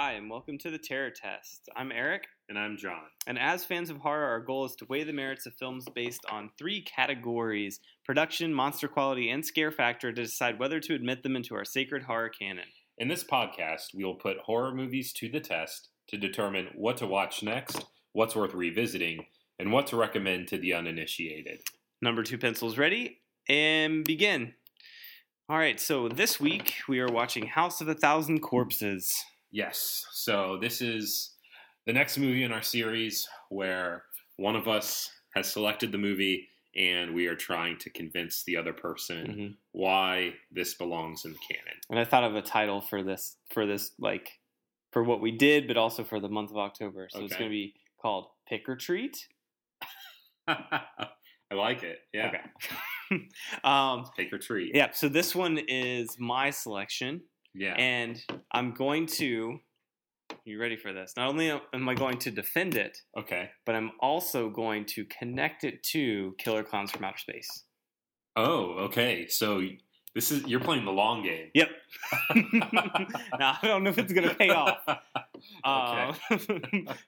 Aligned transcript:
Hi, 0.00 0.12
and 0.12 0.30
welcome 0.30 0.58
to 0.58 0.70
the 0.70 0.78
Terror 0.78 1.10
Test. 1.10 1.68
I'm 1.74 1.90
Eric, 1.90 2.28
And 2.48 2.56
I'm 2.56 2.76
John. 2.76 3.02
and 3.26 3.36
as 3.36 3.64
fans 3.64 3.90
of 3.90 3.96
horror, 3.96 4.26
our 4.26 4.38
goal 4.38 4.64
is 4.64 4.76
to 4.76 4.86
weigh 4.88 5.02
the 5.02 5.12
merits 5.12 5.44
of 5.44 5.54
films 5.54 5.86
based 5.92 6.24
on 6.30 6.50
three 6.56 6.82
categories 6.82 7.80
production, 8.04 8.54
monster 8.54 8.86
quality, 8.86 9.28
and 9.28 9.44
scare 9.44 9.72
factor 9.72 10.12
to 10.12 10.22
decide 10.22 10.60
whether 10.60 10.78
to 10.78 10.94
admit 10.94 11.24
them 11.24 11.34
into 11.34 11.56
our 11.56 11.64
sacred 11.64 12.04
horror 12.04 12.28
canon. 12.28 12.66
In 12.98 13.08
this 13.08 13.24
podcast, 13.24 13.92
we 13.92 14.04
will 14.04 14.14
put 14.14 14.38
horror 14.38 14.72
movies 14.72 15.12
to 15.14 15.28
the 15.28 15.40
test 15.40 15.88
to 16.10 16.16
determine 16.16 16.68
what 16.76 16.96
to 16.98 17.06
watch 17.08 17.42
next, 17.42 17.84
what's 18.12 18.36
worth 18.36 18.54
revisiting, 18.54 19.26
and 19.58 19.72
what 19.72 19.88
to 19.88 19.96
recommend 19.96 20.46
to 20.46 20.58
the 20.58 20.74
uninitiated. 20.74 21.62
Number 22.00 22.22
two 22.22 22.38
pencils 22.38 22.78
ready, 22.78 23.18
and 23.48 24.04
begin. 24.04 24.54
All 25.48 25.58
right, 25.58 25.80
so 25.80 26.08
this 26.08 26.38
week 26.38 26.74
we 26.88 27.00
are 27.00 27.10
watching 27.10 27.48
House 27.48 27.80
of 27.80 27.88
a 27.88 27.94
Thousand 27.94 28.42
Corpses. 28.42 29.24
Yes, 29.50 30.04
so 30.12 30.58
this 30.60 30.80
is 30.80 31.34
the 31.86 31.92
next 31.92 32.18
movie 32.18 32.42
in 32.44 32.52
our 32.52 32.62
series 32.62 33.26
where 33.48 34.04
one 34.36 34.56
of 34.56 34.68
us 34.68 35.10
has 35.34 35.50
selected 35.50 35.90
the 35.92 35.98
movie 35.98 36.48
and 36.76 37.14
we 37.14 37.26
are 37.26 37.34
trying 37.34 37.78
to 37.78 37.90
convince 37.90 38.44
the 38.44 38.56
other 38.56 38.72
person 38.72 39.26
Mhm. 39.26 39.56
why 39.72 40.34
this 40.50 40.74
belongs 40.74 41.24
in 41.24 41.32
the 41.32 41.38
canon. 41.50 41.80
And 41.90 41.98
I 41.98 42.04
thought 42.04 42.24
of 42.24 42.36
a 42.36 42.42
title 42.42 42.80
for 42.80 43.02
this, 43.02 43.36
for 43.52 43.66
this, 43.66 43.92
like, 43.98 44.38
for 44.92 45.02
what 45.02 45.20
we 45.20 45.30
did, 45.32 45.66
but 45.66 45.76
also 45.76 46.04
for 46.04 46.20
the 46.20 46.28
month 46.28 46.50
of 46.50 46.56
October. 46.58 47.08
So 47.10 47.24
it's 47.24 47.34
going 47.36 47.50
to 47.50 47.54
be 47.54 47.74
called 48.00 48.30
Pick 48.48 48.68
or 48.68 48.76
Treat. 48.76 49.26
I 50.46 51.54
like 51.54 51.82
it. 51.82 51.98
Yeah. 52.12 52.42
Okay. 53.10 53.28
um, 53.64 54.04
Take 54.16 54.32
or 54.32 54.38
treat. 54.38 54.74
yeah. 54.74 54.90
So 54.92 55.08
this 55.08 55.34
one 55.34 55.58
is 55.66 56.18
my 56.18 56.50
selection, 56.50 57.22
Yeah. 57.58 57.74
and 57.74 58.22
I'm 58.52 58.72
going 58.72 59.06
to. 59.18 59.58
You 60.44 60.60
ready 60.60 60.76
for 60.76 60.92
this? 60.92 61.14
Not 61.16 61.28
only 61.28 61.50
am 61.50 61.88
I 61.88 61.94
going 61.94 62.18
to 62.18 62.30
defend 62.30 62.74
it, 62.76 62.98
okay. 63.18 63.50
but 63.64 63.74
I'm 63.74 63.92
also 64.00 64.50
going 64.50 64.84
to 64.86 65.04
connect 65.06 65.64
it 65.64 65.82
to 65.84 66.34
Killer 66.38 66.62
Clowns 66.62 66.90
from 66.90 67.04
Outer 67.04 67.18
Space. 67.18 67.64
Oh, 68.36 68.74
okay. 68.84 69.26
So 69.26 69.62
this 70.14 70.30
is 70.30 70.46
you're 70.46 70.60
playing 70.60 70.84
the 70.84 70.92
long 70.92 71.22
game. 71.22 71.50
Yep. 71.54 71.68
now 73.38 73.58
I 73.62 73.66
don't 73.66 73.84
know 73.84 73.90
if 73.90 73.98
it's 73.98 74.12
going 74.12 74.28
to 74.28 74.34
pay 74.34 74.50
off, 74.50 74.78
okay. 74.88 74.98
uh, 75.64 76.12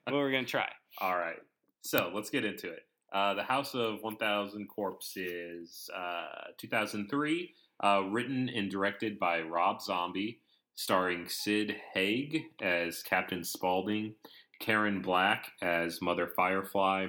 but 0.04 0.14
we're 0.14 0.30
going 0.30 0.44
to 0.44 0.50
try. 0.50 0.68
All 1.00 1.16
right. 1.16 1.38
So 1.82 2.10
let's 2.14 2.30
get 2.30 2.44
into 2.44 2.68
it. 2.68 2.82
Uh, 3.12 3.34
the 3.34 3.42
House 3.42 3.74
of 3.74 4.02
1000 4.02 4.68
Corpses, 4.68 5.90
uh, 5.96 6.50
2003, 6.58 7.54
uh, 7.82 8.02
written 8.10 8.48
and 8.48 8.70
directed 8.70 9.18
by 9.18 9.40
Rob 9.40 9.80
Zombie, 9.80 10.40
starring 10.74 11.28
Sid 11.28 11.76
Haig 11.94 12.44
as 12.60 13.02
Captain 13.02 13.44
Spaulding, 13.44 14.14
Karen 14.60 15.00
Black 15.00 15.52
as 15.62 16.02
Mother 16.02 16.26
Firefly, 16.36 17.08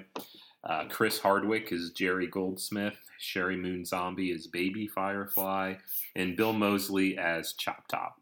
uh, 0.64 0.86
Chris 0.90 1.20
Hardwick 1.20 1.72
as 1.72 1.92
Jerry 1.92 2.28
Goldsmith, 2.28 2.98
Sheri 3.20 3.60
Moon 3.60 3.86
Zombie 3.86 4.32
as 4.32 4.48
Baby 4.48 4.88
Firefly, 4.88 5.76
and 6.16 6.36
Bill 6.36 6.54
Moseley 6.54 7.18
as 7.18 7.54
Chop 7.54 7.88
Top. 7.88 8.16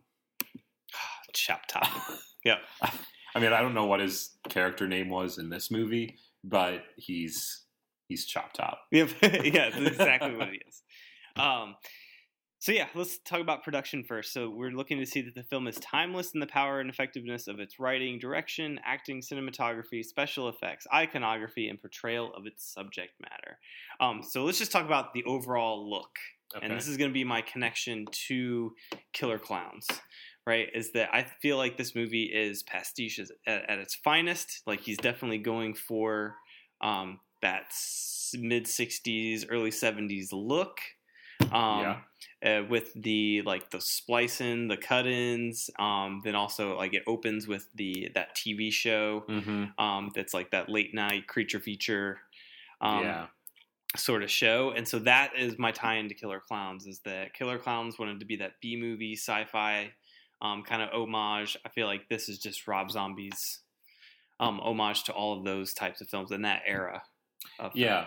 Chop 1.34 1.66
top. 1.68 1.88
Yep. 2.46 2.60
I 3.36 3.40
mean, 3.40 3.52
I 3.52 3.62
don't 3.62 3.74
know 3.74 3.86
what 3.86 4.00
his 4.00 4.30
character 4.48 4.88
name 4.88 5.10
was 5.10 5.40
in 5.40 5.50
this 5.50 5.70
movie, 5.70 6.16
but 6.46 6.84
he's 6.96 7.66
he's 8.08 8.26
Chop 8.26 8.54
Top. 8.54 8.80
Yep. 8.92 9.10
yeah, 9.22 9.70
that's 9.70 9.76
exactly 9.76 10.38
what 10.38 10.48
it 10.48 10.62
is. 10.66 10.82
Um, 11.36 11.76
so 12.60 12.74
yeah, 12.74 12.88
let's 12.94 13.20
talk 13.20 13.40
about 13.40 13.64
production 13.64 14.04
first. 14.04 14.34
So 14.34 14.50
we're 14.50 14.72
looking 14.72 15.00
to 15.00 15.06
see 15.06 15.22
that 15.22 15.34
the 15.34 15.44
film 15.44 15.66
is 15.66 15.78
timeless 15.78 16.32
in 16.34 16.42
the 16.42 16.48
power 16.48 16.82
and 16.82 16.90
effectiveness 16.90 17.48
of 17.48 17.60
its 17.62 17.80
writing, 17.80 18.20
direction, 18.20 18.82
acting, 18.84 19.22
cinematography, 19.22 20.04
special 20.04 20.50
effects, 20.50 20.86
iconography, 20.94 21.70
and 21.70 21.80
portrayal 21.80 22.34
of 22.36 22.46
its 22.46 22.70
subject 22.74 23.14
matter. 23.22 23.58
Um, 24.02 24.22
so 24.24 24.44
let's 24.44 24.60
just 24.60 24.74
talk 24.74 24.86
about 24.86 25.14
the 25.14 25.24
overall 25.24 25.90
look. 25.90 26.12
Okay. 26.54 26.66
And 26.66 26.76
this 26.76 26.88
is 26.88 26.98
going 26.98 27.10
to 27.10 27.14
be 27.14 27.24
my 27.24 27.42
connection 27.42 28.06
to 28.28 28.74
Killer 29.14 29.40
Clowns, 29.40 29.88
right? 30.46 30.68
Is 30.74 30.92
that 30.94 31.14
I 31.14 31.28
feel 31.42 31.56
like 31.56 31.78
this 31.78 31.96
movie 31.96 32.24
is 32.26 32.64
pastiche 32.64 33.22
at, 33.48 33.70
at 33.70 33.80
its 33.80 33.96
finest. 33.96 34.64
Like 34.68 34.82
he's 34.82 34.98
definitely 34.98 35.38
going 35.38 35.76
for 35.76 36.36
um, 36.82 37.22
that 37.42 37.72
mid 38.34 38.66
60s, 38.66 39.46
early 39.50 39.72
70s 39.72 40.30
look. 40.34 40.80
Um, 41.60 42.04
uh, 42.46 42.62
with 42.70 42.94
the 42.94 43.42
like 43.42 43.70
the 43.70 43.82
splicing, 43.82 44.68
the 44.68 44.78
cut-ins, 44.78 45.70
um, 45.78 46.22
then 46.24 46.36
also 46.36 46.78
like 46.78 46.94
it 46.94 47.04
opens 47.08 47.48
with 47.48 47.68
the 47.76 48.10
that 48.16 48.36
TV 48.36 48.72
show 48.72 49.26
mm-hmm. 49.28 49.66
um, 49.84 50.12
that's 50.16 50.34
like 50.34 50.52
that 50.52 50.70
late 50.70 50.94
night 50.94 51.28
creature 51.28 51.60
feature 51.60 52.20
um, 52.82 53.04
yeah. 53.04 53.28
sort 53.98 54.24
of 54.24 54.32
show. 54.32 54.72
And 54.72 54.88
so 54.88 55.00
that 55.00 55.32
is 55.38 55.58
my 55.60 55.72
tie 55.72 55.96
into 55.96 56.16
Killer 56.16 56.42
Clowns 56.46 56.88
is 56.88 57.00
that 57.06 57.34
Killer 57.34 57.58
Clowns 57.58 58.00
wanted 58.00 58.20
to 58.22 58.26
be 58.26 58.38
that 58.38 58.54
B 58.62 58.78
movie 58.80 59.16
sci-fi 59.16 59.92
um, 60.42 60.64
kind 60.64 60.82
of 60.82 60.90
homage. 60.94 61.58
I 61.66 61.70
feel 61.70 61.88
like 61.88 62.08
this 62.10 62.30
is 62.30 62.40
just 62.40 62.68
Rob 62.68 62.90
Zombie's 62.92 63.60
um, 64.40 64.60
homage 64.60 65.04
to 65.06 65.14
all 65.14 65.38
of 65.38 65.44
those 65.44 65.74
types 65.74 66.02
of 66.02 66.08
films 66.08 66.32
in 66.32 66.44
that 66.44 66.62
era. 66.66 67.02
Of 67.60 67.74
Yeah, 67.76 68.06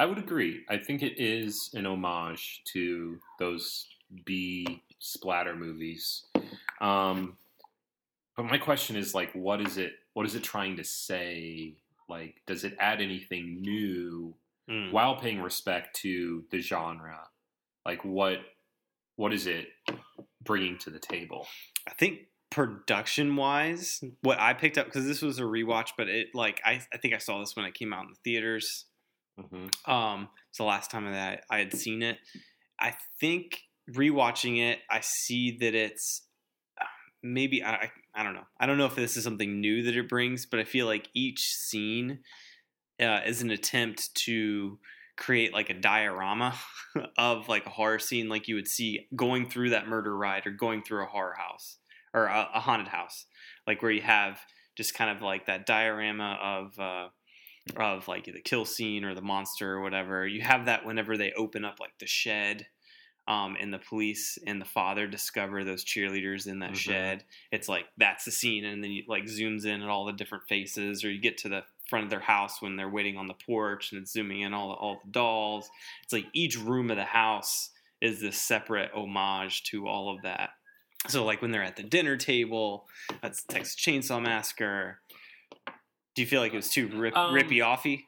I 0.00 0.06
would 0.06 0.16
agree. 0.16 0.64
I 0.66 0.78
think 0.78 1.02
it 1.02 1.20
is 1.20 1.68
an 1.74 1.84
homage 1.84 2.62
to 2.72 3.18
those 3.38 3.86
B 4.24 4.82
splatter 4.98 5.54
movies. 5.54 6.24
Um, 6.80 7.36
but 8.34 8.46
my 8.46 8.56
question 8.56 8.96
is 8.96 9.14
like, 9.14 9.30
what 9.34 9.60
is 9.60 9.76
it? 9.76 9.92
What 10.14 10.24
is 10.24 10.34
it 10.34 10.42
trying 10.42 10.76
to 10.78 10.84
say? 10.84 11.74
Like, 12.08 12.36
does 12.46 12.64
it 12.64 12.76
add 12.80 13.00
anything 13.02 13.60
new 13.60 14.34
Mm. 14.70 14.92
while 14.92 15.16
paying 15.16 15.42
respect 15.42 15.96
to 15.96 16.44
the 16.50 16.60
genre? 16.60 17.28
Like, 17.84 18.02
what 18.04 18.38
what 19.16 19.34
is 19.34 19.46
it 19.46 19.68
bringing 20.44 20.78
to 20.78 20.90
the 20.90 20.98
table? 20.98 21.46
I 21.86 21.92
think 21.92 22.20
production 22.50 23.36
wise, 23.36 24.02
what 24.22 24.40
I 24.40 24.54
picked 24.54 24.78
up 24.78 24.86
because 24.86 25.06
this 25.06 25.20
was 25.22 25.38
a 25.40 25.42
rewatch, 25.42 25.90
but 25.98 26.08
it 26.08 26.28
like 26.34 26.60
I, 26.64 26.80
I 26.92 26.96
think 26.96 27.14
I 27.14 27.18
saw 27.18 27.40
this 27.40 27.54
when 27.54 27.66
it 27.66 27.74
came 27.74 27.92
out 27.92 28.04
in 28.04 28.10
the 28.10 28.18
theaters. 28.24 28.86
Mm-hmm. 29.40 29.90
Um, 29.90 30.28
it's 30.48 30.58
the 30.58 30.64
last 30.64 30.90
time 30.90 31.10
that 31.10 31.44
I 31.50 31.58
had 31.58 31.74
seen 31.74 32.02
it. 32.02 32.18
I 32.78 32.94
think 33.20 33.62
rewatching 33.90 34.58
it, 34.58 34.80
I 34.90 35.00
see 35.02 35.56
that 35.60 35.74
it's 35.74 36.22
uh, 36.80 36.84
maybe 37.22 37.62
I, 37.62 37.74
I 37.74 37.90
I 38.14 38.22
don't 38.22 38.34
know. 38.34 38.46
I 38.58 38.66
don't 38.66 38.78
know 38.78 38.86
if 38.86 38.96
this 38.96 39.16
is 39.16 39.24
something 39.24 39.60
new 39.60 39.82
that 39.84 39.96
it 39.96 40.08
brings, 40.08 40.46
but 40.46 40.60
I 40.60 40.64
feel 40.64 40.86
like 40.86 41.08
each 41.14 41.40
scene 41.40 42.20
uh, 43.00 43.20
is 43.24 43.42
an 43.42 43.50
attempt 43.50 44.14
to 44.26 44.78
create 45.16 45.52
like 45.52 45.70
a 45.70 45.74
diorama 45.74 46.54
of 47.18 47.48
like 47.48 47.66
a 47.66 47.70
horror 47.70 47.98
scene, 47.98 48.28
like 48.28 48.48
you 48.48 48.56
would 48.56 48.68
see 48.68 49.06
going 49.14 49.48
through 49.48 49.70
that 49.70 49.86
murder 49.86 50.16
ride 50.16 50.46
or 50.46 50.50
going 50.50 50.82
through 50.82 51.04
a 51.04 51.08
horror 51.08 51.36
house 51.38 51.78
or 52.12 52.26
a, 52.26 52.48
a 52.54 52.60
haunted 52.60 52.88
house, 52.88 53.26
like 53.66 53.82
where 53.82 53.92
you 53.92 54.02
have 54.02 54.40
just 54.76 54.94
kind 54.94 55.14
of 55.16 55.22
like 55.22 55.46
that 55.46 55.66
diorama 55.66 56.38
of. 56.42 56.78
Uh, 56.78 57.08
of 57.76 58.08
like 58.08 58.24
the 58.24 58.40
kill 58.40 58.64
scene 58.64 59.04
or 59.04 59.14
the 59.14 59.22
monster 59.22 59.74
or 59.74 59.82
whatever. 59.82 60.26
You 60.26 60.42
have 60.42 60.66
that 60.66 60.84
whenever 60.84 61.16
they 61.16 61.32
open 61.32 61.64
up 61.64 61.78
like 61.80 61.98
the 61.98 62.06
shed, 62.06 62.66
um, 63.28 63.56
and 63.60 63.72
the 63.72 63.78
police 63.78 64.38
and 64.46 64.60
the 64.60 64.64
father 64.66 65.06
discover 65.06 65.62
those 65.62 65.84
cheerleaders 65.84 66.46
in 66.48 66.60
that 66.60 66.72
Mhm. 66.72 66.76
shed. 66.76 67.24
It's 67.52 67.68
like 67.68 67.86
that's 67.96 68.24
the 68.24 68.30
scene, 68.32 68.64
and 68.64 68.82
then 68.82 68.90
you 68.90 69.04
like 69.06 69.24
zooms 69.24 69.64
in 69.64 69.82
at 69.82 69.88
all 69.88 70.04
the 70.06 70.12
different 70.12 70.48
faces, 70.48 71.04
or 71.04 71.10
you 71.10 71.20
get 71.20 71.38
to 71.38 71.48
the 71.48 71.64
front 71.88 72.04
of 72.04 72.10
their 72.10 72.20
house 72.20 72.62
when 72.62 72.76
they're 72.76 72.88
waiting 72.88 73.16
on 73.16 73.26
the 73.26 73.34
porch, 73.34 73.92
and 73.92 74.00
it's 74.02 74.12
zooming 74.12 74.40
in 74.40 74.54
all 74.54 74.68
the, 74.68 74.74
all 74.74 75.00
the 75.04 75.10
dolls. 75.10 75.70
It's 76.02 76.12
like 76.12 76.26
each 76.32 76.56
room 76.56 76.90
of 76.90 76.96
the 76.96 77.04
house 77.04 77.70
is 78.00 78.20
this 78.20 78.40
separate 78.40 78.90
homage 78.94 79.62
to 79.64 79.86
all 79.86 80.14
of 80.14 80.22
that. 80.22 80.50
So 81.08 81.24
like 81.24 81.40
when 81.42 81.50
they're 81.50 81.62
at 81.62 81.76
the 81.76 81.82
dinner 81.82 82.16
table, 82.16 82.88
that's 83.22 83.42
Texas 83.42 83.74
Chainsaw 83.76 84.22
Massacre. 84.22 84.99
Do 86.14 86.22
you 86.22 86.28
feel 86.28 86.40
like 86.40 86.52
it 86.52 86.56
was 86.56 86.70
too 86.70 86.88
rip, 86.88 87.16
Um, 87.16 87.34
rippy 87.34 87.58
offy? 87.58 88.04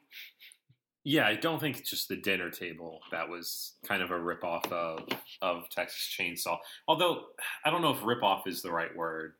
Yeah, 1.05 1.27
I 1.27 1.35
don't 1.35 1.59
think 1.59 1.77
it's 1.77 1.89
just 1.89 2.07
the 2.07 2.15
dinner 2.15 2.49
table 2.49 3.01
that 3.11 3.27
was 3.27 3.73
kind 3.85 4.01
of 4.01 4.11
a 4.11 4.13
ripoff 4.17 4.71
of 4.71 5.07
of 5.41 5.69
Texas 5.69 6.15
Chainsaw. 6.17 6.57
Although 6.87 7.25
I 7.65 7.69
don't 7.69 7.81
know 7.81 7.91
if 7.93 7.99
ripoff 7.99 8.47
is 8.47 8.61
the 8.61 8.71
right 8.71 8.95
word. 8.95 9.33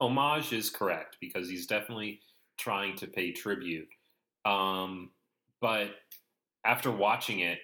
Homage 0.00 0.52
is 0.52 0.70
correct 0.70 1.18
because 1.20 1.48
he's 1.48 1.66
definitely 1.66 2.20
trying 2.56 2.96
to 2.96 3.06
pay 3.06 3.32
tribute. 3.32 3.88
Um, 4.44 5.10
but 5.60 5.90
after 6.64 6.90
watching 6.90 7.40
it, 7.40 7.60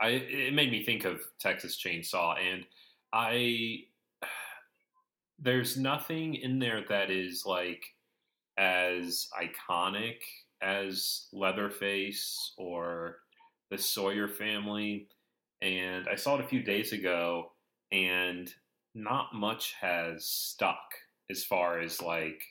I 0.00 0.08
it 0.08 0.54
made 0.54 0.70
me 0.70 0.84
think 0.84 1.04
of 1.04 1.20
Texas 1.38 1.76
Chainsaw, 1.76 2.38
and 2.38 2.64
I 3.12 3.84
there's 5.38 5.76
nothing 5.76 6.34
in 6.34 6.58
there 6.58 6.82
that 6.88 7.10
is 7.10 7.44
like 7.44 7.84
as 8.58 9.28
iconic 9.40 10.20
as 10.62 11.28
Leatherface 11.32 12.54
or 12.58 13.18
the 13.70 13.78
Sawyer 13.78 14.28
family. 14.28 15.08
And 15.60 16.08
I 16.08 16.16
saw 16.16 16.36
it 16.38 16.44
a 16.44 16.48
few 16.48 16.62
days 16.62 16.92
ago, 16.92 17.52
and 17.92 18.52
not 18.94 19.34
much 19.34 19.74
has 19.74 20.26
stuck 20.26 20.80
as 21.30 21.44
far 21.44 21.80
as 21.80 22.02
like 22.02 22.42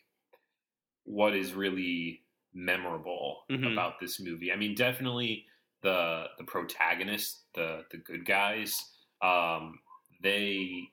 what 1.03 1.36
is 1.36 1.53
really 1.53 2.24
memorable 2.53 3.45
Mhm. 3.50 3.71
about 3.71 4.00
this 4.00 4.19
movie. 4.19 4.51
I 4.51 4.56
mean, 4.56 4.75
definitely 4.75 5.48
the 5.81 6.30
the 6.38 6.44
protagonists, 6.44 7.45
the 7.56 7.86
the 7.92 7.98
good 7.98 8.25
guys, 8.25 8.94
um, 9.21 9.81
they 10.21 10.92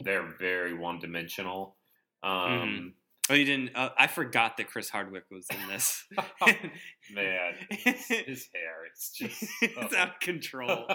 they're 0.00 0.36
very 0.38 0.74
one 0.74 0.98
dimensional. 0.98 1.76
Um, 2.22 2.94
Oh, 3.30 3.34
you 3.34 3.44
didn't? 3.44 3.70
Uh, 3.76 3.90
I 3.98 4.06
forgot 4.06 4.56
that 4.56 4.68
Chris 4.68 4.88
Hardwick 4.88 5.24
was 5.30 5.46
in 5.50 5.68
this. 5.68 6.06
Man, 7.12 7.54
his, 7.70 8.06
his 8.06 8.48
hair, 8.54 8.86
it's 8.90 9.10
just 9.10 9.44
it's 9.62 9.94
out 9.94 10.08
of 10.14 10.20
control. 10.20 10.86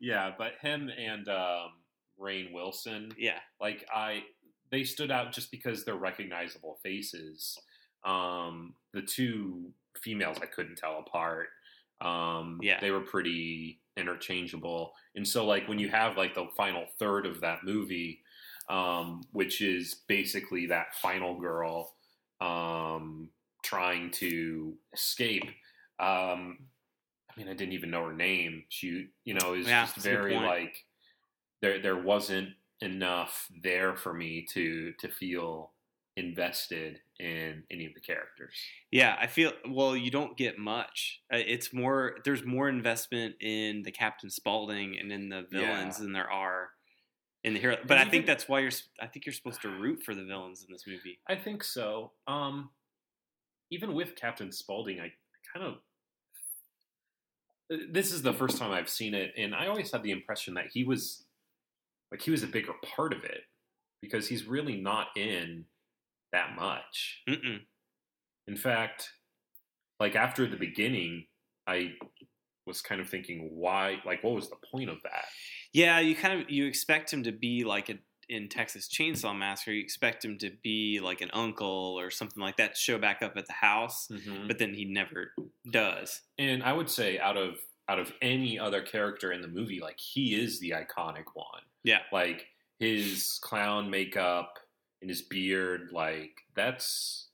yeah, 0.00 0.32
but 0.36 0.52
him 0.62 0.90
and 0.96 1.28
um, 1.28 1.70
Rainn 2.20 2.52
Wilson, 2.52 3.12
Yeah, 3.18 3.38
like 3.60 3.86
I, 3.94 4.22
they 4.70 4.84
stood 4.84 5.10
out 5.10 5.32
just 5.32 5.50
because 5.50 5.84
they're 5.84 5.94
recognizable 5.96 6.78
faces. 6.82 7.58
Um, 8.04 8.74
the 8.92 9.02
two 9.02 9.72
females 10.02 10.38
I 10.40 10.46
couldn't 10.46 10.76
tell 10.76 10.98
apart. 11.06 11.48
Um, 12.00 12.60
Yeah. 12.62 12.78
they 12.80 12.90
were 12.92 13.00
pretty 13.00 13.80
interchangeable, 13.96 14.92
and 15.16 15.26
so 15.26 15.44
like 15.46 15.66
when 15.68 15.78
you 15.80 15.88
have 15.88 16.16
like 16.16 16.34
the 16.34 16.46
final 16.56 16.86
third 16.98 17.26
of 17.26 17.40
that 17.40 17.64
movie, 17.64 18.20
um, 18.68 19.22
which 19.32 19.60
is 19.60 19.94
basically 20.08 20.66
that 20.66 20.94
final 20.94 21.38
girl 21.38 21.94
um, 22.40 23.30
trying 23.62 24.10
to 24.12 24.74
escape. 24.92 25.44
Um, 25.98 26.58
I 27.30 27.38
mean, 27.40 27.48
I 27.48 27.54
didn't 27.54 27.72
even 27.74 27.90
know 27.90 28.04
her 28.06 28.12
name. 28.12 28.64
She, 28.68 29.08
you 29.24 29.34
know, 29.34 29.54
is 29.54 29.66
Yeah, 29.66 29.82
just 29.84 29.96
that's 29.96 30.06
a 30.06 30.10
good 30.10 30.16
very 30.22 30.34
like 30.36 30.84
there. 31.62 31.80
There 31.80 32.00
wasn't 32.00 32.50
enough 32.80 33.48
there 33.62 33.96
for 33.96 34.14
me 34.14 34.46
to 34.52 34.92
to 35.00 35.08
feel 35.08 35.72
invested 36.16 36.98
in 37.20 37.62
any 37.70 37.86
of 37.86 37.94
the 37.94 38.00
characters. 38.00 38.54
yeah. 38.90 39.16
I 39.20 39.26
feel 39.28 39.52
well. 39.68 39.96
You 39.96 40.10
don't 40.10 40.36
get 40.36 40.58
much. 40.58 41.20
Uh, 41.32 41.38
It's 41.38 41.72
more. 41.72 42.16
There's 42.24 42.44
more 42.44 42.68
investment 42.68 43.36
in 43.40 43.82
the 43.82 43.92
Captain 43.92 44.30
Spaulding 44.30 44.98
and 44.98 45.10
in 45.12 45.28
the 45.28 45.46
villains 45.50 45.96
Yeah. 45.98 46.02
than 46.04 46.12
there 46.12 46.30
are 46.30 46.70
in 47.44 47.54
the 47.54 47.60
hero. 47.60 47.76
But 47.86 47.98
I 47.98 48.02
even- 48.02 48.10
think 48.10 48.26
that's 48.26 48.48
why 48.48 48.60
you're. 48.60 48.72
I 49.00 49.06
think 49.06 49.26
you're 49.26 49.32
supposed 49.32 49.62
to 49.62 49.68
root 49.68 50.02
for 50.02 50.14
the 50.14 50.24
villains 50.24 50.64
in 50.66 50.72
this 50.72 50.86
movie. 50.86 51.20
I 51.28 51.36
think 51.36 51.62
so. 51.64 52.12
Um, 52.26 52.70
even 53.70 53.94
with 53.94 54.16
Captain 54.16 54.50
Spaulding, 54.52 55.00
I 55.00 55.12
kind 55.54 55.66
of. 55.66 55.74
This 57.90 58.12
is 58.12 58.22
the 58.22 58.32
first 58.32 58.56
time 58.56 58.70
I've 58.70 58.88
seen 58.88 59.14
it, 59.14 59.34
and 59.36 59.54
I 59.54 59.66
always 59.66 59.92
had 59.92 60.02
the 60.02 60.10
impression 60.10 60.54
that 60.54 60.68
he 60.72 60.84
was, 60.84 61.26
like, 62.10 62.22
he 62.22 62.30
was 62.30 62.42
a 62.42 62.46
bigger 62.46 62.72
part 62.82 63.12
of 63.12 63.24
it 63.24 63.42
because 64.00 64.26
he's 64.26 64.46
really 64.46 64.80
not 64.80 65.08
in 65.16 65.66
that 66.32 66.56
much. 66.56 67.22
Mm-mm. 67.28 67.60
In 68.46 68.56
fact, 68.56 69.10
like 70.00 70.16
after 70.16 70.46
the 70.46 70.56
beginning, 70.56 71.26
I 71.66 71.92
was 72.66 72.80
kind 72.80 73.02
of 73.02 73.08
thinking, 73.10 73.50
why? 73.52 74.00
Like, 74.06 74.24
what 74.24 74.34
was 74.34 74.48
the 74.48 74.56
point 74.72 74.88
of 74.88 74.96
that? 75.02 75.26
Yeah, 75.78 76.00
you 76.00 76.16
kind 76.16 76.40
of 76.42 76.50
you 76.50 76.66
expect 76.66 77.12
him 77.12 77.22
to 77.22 77.30
be 77.32 77.62
like 77.62 77.88
a, 77.88 77.98
in 78.28 78.48
Texas 78.48 78.88
Chainsaw 78.88 79.36
Massacre. 79.36 79.70
You 79.70 79.80
expect 79.80 80.24
him 80.24 80.36
to 80.38 80.50
be 80.62 80.98
like 81.00 81.20
an 81.20 81.30
uncle 81.32 81.94
or 81.98 82.10
something 82.10 82.42
like 82.42 82.56
that. 82.56 82.76
Show 82.76 82.98
back 82.98 83.22
up 83.22 83.36
at 83.36 83.46
the 83.46 83.52
house, 83.52 84.08
but 84.48 84.58
then 84.58 84.74
he 84.74 84.84
never 84.84 85.32
does. 85.70 86.22
And 86.36 86.64
I 86.64 86.72
would 86.72 86.90
say 86.90 87.18
out 87.20 87.36
of 87.36 87.58
out 87.88 88.00
of 88.00 88.12
any 88.20 88.58
other 88.58 88.82
character 88.82 89.30
in 89.32 89.40
the 89.40 89.48
movie, 89.48 89.80
like 89.80 89.98
he 89.98 90.34
is 90.34 90.58
the 90.58 90.70
iconic 90.70 91.24
one. 91.34 91.62
Yeah. 91.84 92.00
Like 92.12 92.46
his 92.80 93.38
clown 93.40 93.88
makeup 93.88 94.58
and 95.00 95.08
his 95.08 95.22
beard, 95.22 95.90
like 95.92 96.32
that's 96.56 97.28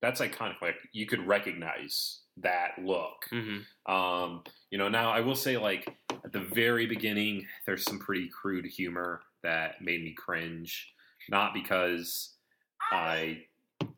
that's 0.00 0.22
iconic. 0.22 0.62
Like 0.62 0.76
you 0.92 1.04
could 1.06 1.26
recognize 1.26 2.20
that 2.38 2.70
look. 2.82 3.26
hmm 3.28 3.58
Um, 3.92 4.42
you 4.70 4.78
know, 4.78 4.88
now 4.88 5.10
I 5.12 5.20
will 5.20 5.36
say 5.36 5.58
like 5.58 5.96
at 6.24 6.32
the 6.32 6.40
very 6.40 6.86
beginning, 6.86 7.46
there's 7.66 7.84
some 7.84 7.98
pretty 7.98 8.28
crude 8.28 8.66
humor 8.66 9.20
that 9.42 9.80
made 9.80 10.02
me 10.02 10.14
cringe. 10.16 10.92
Not 11.28 11.54
because 11.54 12.34
I 12.90 13.42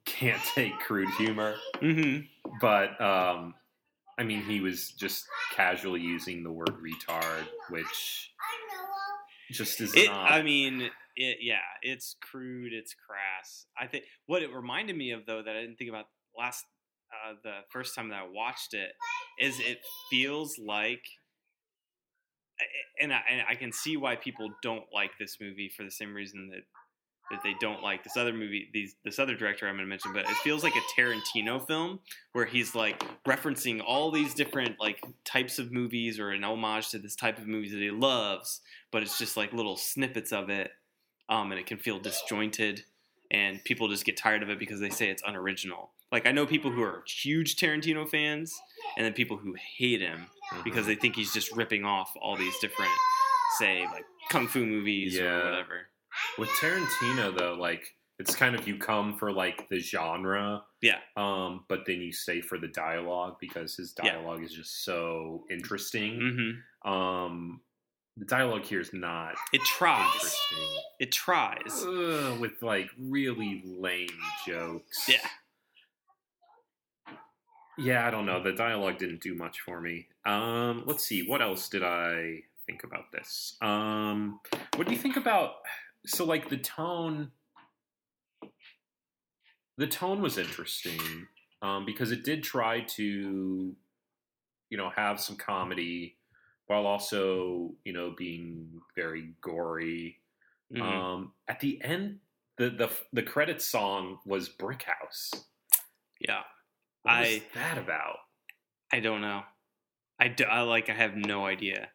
can't 0.04 0.42
take 0.54 0.78
crude 0.80 1.10
humor, 1.10 1.54
hmm 1.80 2.20
but 2.60 3.00
um, 3.00 3.54
I 4.18 4.24
mean, 4.24 4.42
he 4.42 4.60
was 4.60 4.90
just 4.90 5.24
casually 5.54 6.00
using 6.00 6.42
the 6.42 6.52
word 6.52 6.76
retard, 6.82 7.46
which 7.70 8.32
just 9.50 9.80
is 9.80 9.94
It, 9.94 10.08
not. 10.08 10.30
I 10.30 10.42
mean, 10.42 10.90
it, 11.16 11.38
yeah, 11.40 11.56
it's 11.82 12.16
crude, 12.20 12.72
it's 12.72 12.94
crass. 12.94 13.66
I 13.80 13.86
think 13.86 14.04
what 14.26 14.42
it 14.42 14.52
reminded 14.52 14.96
me 14.96 15.12
of, 15.12 15.26
though, 15.26 15.42
that 15.42 15.56
I 15.56 15.60
didn't 15.60 15.76
think 15.76 15.90
about 15.90 16.06
last 16.36 16.64
uh, 17.12 17.34
the 17.42 17.60
first 17.70 17.94
time 17.94 18.08
that 18.08 18.18
I 18.18 18.26
watched 18.28 18.74
it, 18.74 18.92
is 19.40 19.58
it 19.60 19.78
feels 20.10 20.58
like, 20.58 21.04
and 23.00 23.12
I, 23.12 23.20
and 23.30 23.42
I 23.48 23.54
can 23.54 23.72
see 23.72 23.96
why 23.96 24.16
people 24.16 24.50
don't 24.62 24.84
like 24.92 25.12
this 25.18 25.38
movie 25.40 25.70
for 25.74 25.84
the 25.84 25.90
same 25.90 26.14
reason 26.14 26.50
that 26.50 26.62
that 27.30 27.42
they 27.42 27.54
don't 27.60 27.82
like 27.82 28.04
this 28.04 28.16
other 28.16 28.32
movie, 28.32 28.68
these 28.74 28.94
this 29.04 29.18
other 29.18 29.34
director 29.34 29.66
I'm 29.66 29.76
going 29.76 29.86
to 29.86 29.88
mention, 29.88 30.12
but 30.12 30.22
it 30.22 30.36
feels 30.38 30.62
like 30.62 30.74
a 30.76 31.00
Tarantino 31.00 31.66
film 31.66 32.00
where 32.32 32.44
he's 32.44 32.74
like 32.74 33.02
referencing 33.26 33.80
all 33.84 34.10
these 34.10 34.34
different 34.34 34.76
like 34.78 35.00
types 35.24 35.58
of 35.58 35.72
movies 35.72 36.18
or 36.18 36.30
an 36.30 36.44
homage 36.44 36.90
to 36.90 36.98
this 36.98 37.16
type 37.16 37.38
of 37.38 37.46
movies 37.46 37.72
that 37.72 37.80
he 37.80 37.90
loves, 37.90 38.60
but 38.90 39.02
it's 39.02 39.18
just 39.18 39.36
like 39.36 39.52
little 39.52 39.76
snippets 39.76 40.32
of 40.32 40.50
it, 40.50 40.70
um, 41.28 41.50
and 41.52 41.58
it 41.58 41.66
can 41.66 41.78
feel 41.78 41.98
disjointed, 41.98 42.84
and 43.32 43.62
people 43.64 43.88
just 43.88 44.04
get 44.04 44.16
tired 44.16 44.42
of 44.44 44.50
it 44.50 44.58
because 44.60 44.78
they 44.78 44.90
say 44.90 45.08
it's 45.08 45.22
unoriginal. 45.26 45.90
Like 46.12 46.26
I 46.26 46.32
know 46.32 46.46
people 46.46 46.70
who 46.70 46.82
are 46.82 47.02
huge 47.06 47.56
Tarantino 47.56 48.08
fans, 48.08 48.54
and 48.96 49.04
then 49.04 49.12
people 49.14 49.36
who 49.38 49.54
hate 49.54 50.00
him 50.00 50.26
Mhm. 50.52 50.62
because 50.64 50.86
they 50.86 50.94
think 50.94 51.16
he's 51.16 51.32
just 51.32 51.50
ripping 51.52 51.84
off 51.84 52.12
all 52.20 52.36
these 52.36 52.56
different, 52.60 52.92
say, 53.58 53.84
like 53.86 54.04
kung 54.30 54.46
fu 54.46 54.64
movies 54.66 55.16
Yeah. 55.16 55.24
or 55.40 55.44
whatever. 55.50 55.88
with 56.36 56.50
Tarantino 56.60 57.34
though, 57.36 57.54
like 57.54 57.96
it's 58.18 58.36
kind 58.36 58.54
of 58.54 58.68
you 58.68 58.76
come 58.76 59.16
for 59.16 59.32
like 59.32 59.66
the 59.70 59.78
genre, 59.80 60.62
Yeah. 60.82 60.98
um, 61.16 61.64
but 61.68 61.86
then 61.86 62.02
you 62.02 62.12
stay 62.12 62.42
for 62.42 62.58
the 62.58 62.68
dialogue 62.68 63.38
because 63.40 63.76
his 63.76 63.94
Yeah. 64.04 64.12
dialogue 64.12 64.42
is 64.44 64.52
just 64.52 64.84
so 64.84 65.46
interesting. 65.50 66.60
hmm 66.84 66.88
Um, 66.88 67.62
the 68.16 68.24
dialogue 68.24 68.64
here 68.64 68.80
is 68.80 68.92
not 68.92 69.34
It 69.52 69.62
tries. 69.62 70.36
It 71.00 71.12
tries. 71.12 71.84
Ugh, 71.86 72.38
with 72.40 72.62
like 72.62 72.90
really 72.98 73.62
lame 73.64 74.08
jokes. 74.46 75.08
Yeah. 75.08 75.26
Yeah, 77.78 78.06
I 78.06 78.10
don't 78.10 78.26
know. 78.26 78.42
The 78.42 78.52
dialogue 78.52 78.98
didn't 78.98 79.22
do 79.22 79.34
much 79.34 79.60
for 79.60 79.80
me. 79.80 80.08
Um, 80.26 80.82
let's 80.86 81.04
see. 81.04 81.26
What 81.26 81.40
else 81.40 81.70
did 81.70 81.82
I 81.82 82.40
think 82.66 82.84
about 82.84 83.10
this? 83.12 83.56
Um, 83.62 84.40
what 84.76 84.86
do 84.86 84.92
you 84.92 84.98
think 84.98 85.16
about? 85.16 85.54
So, 86.06 86.24
like 86.24 86.50
the 86.50 86.58
tone. 86.58 87.30
The 89.78 89.86
tone 89.86 90.20
was 90.20 90.36
interesting 90.36 91.26
um, 91.62 91.86
because 91.86 92.12
it 92.12 92.24
did 92.24 92.42
try 92.42 92.80
to, 92.80 93.74
you 94.68 94.76
know, 94.76 94.90
have 94.94 95.18
some 95.18 95.36
comedy 95.36 96.16
while 96.72 96.86
also, 96.86 97.74
you 97.84 97.92
know, 97.92 98.14
being 98.16 98.80
very 98.96 99.34
gory. 99.40 100.18
Mhm. 100.72 100.80
Um, 100.82 101.34
at 101.48 101.60
the 101.60 101.82
end, 101.82 102.20
the 102.56 102.70
the 102.70 102.90
the 103.12 103.22
credits 103.22 103.64
song 103.66 104.18
was 104.24 104.48
Brick 104.48 104.82
House. 104.84 105.30
yeah. 106.20 106.42
What 107.02 107.14
I- 107.14 107.42
that 107.54 107.78
about? 107.78 108.18
I 108.92 109.00
don't 109.00 109.20
know. 109.22 109.42
I, 110.20 110.28
do, 110.28 110.44
I 110.44 110.60
like. 110.60 110.88
I 110.88 110.92
have 110.92 111.16
no 111.16 111.46
idea 111.46 111.90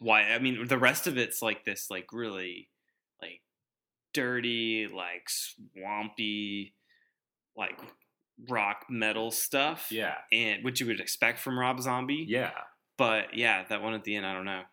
why. 0.00 0.22
I 0.22 0.38
mean, 0.40 0.66
the 0.66 0.78
rest 0.78 1.06
of 1.06 1.16
it's 1.18 1.40
like 1.40 1.64
this, 1.64 1.88
like 1.90 2.12
really, 2.12 2.68
like 3.22 3.42
dirty, 4.12 4.88
like 4.88 5.28
swampy, 5.28 6.74
like 7.56 7.78
rock 8.48 8.86
metal 8.88 9.30
stuff. 9.30 9.92
Yeah, 9.92 10.16
and 10.32 10.64
which 10.64 10.80
you 10.80 10.86
would 10.86 10.98
expect 11.00 11.38
from 11.38 11.58
Rob 11.58 11.80
Zombie. 11.80 12.24
yeah. 12.28 12.52
But 13.00 13.32
yeah, 13.32 13.64
that 13.70 13.80
one 13.80 13.94
at 13.94 14.04
the 14.04 14.14
end, 14.14 14.26
I 14.26 14.34
don't 14.34 14.44
know. 14.44 14.64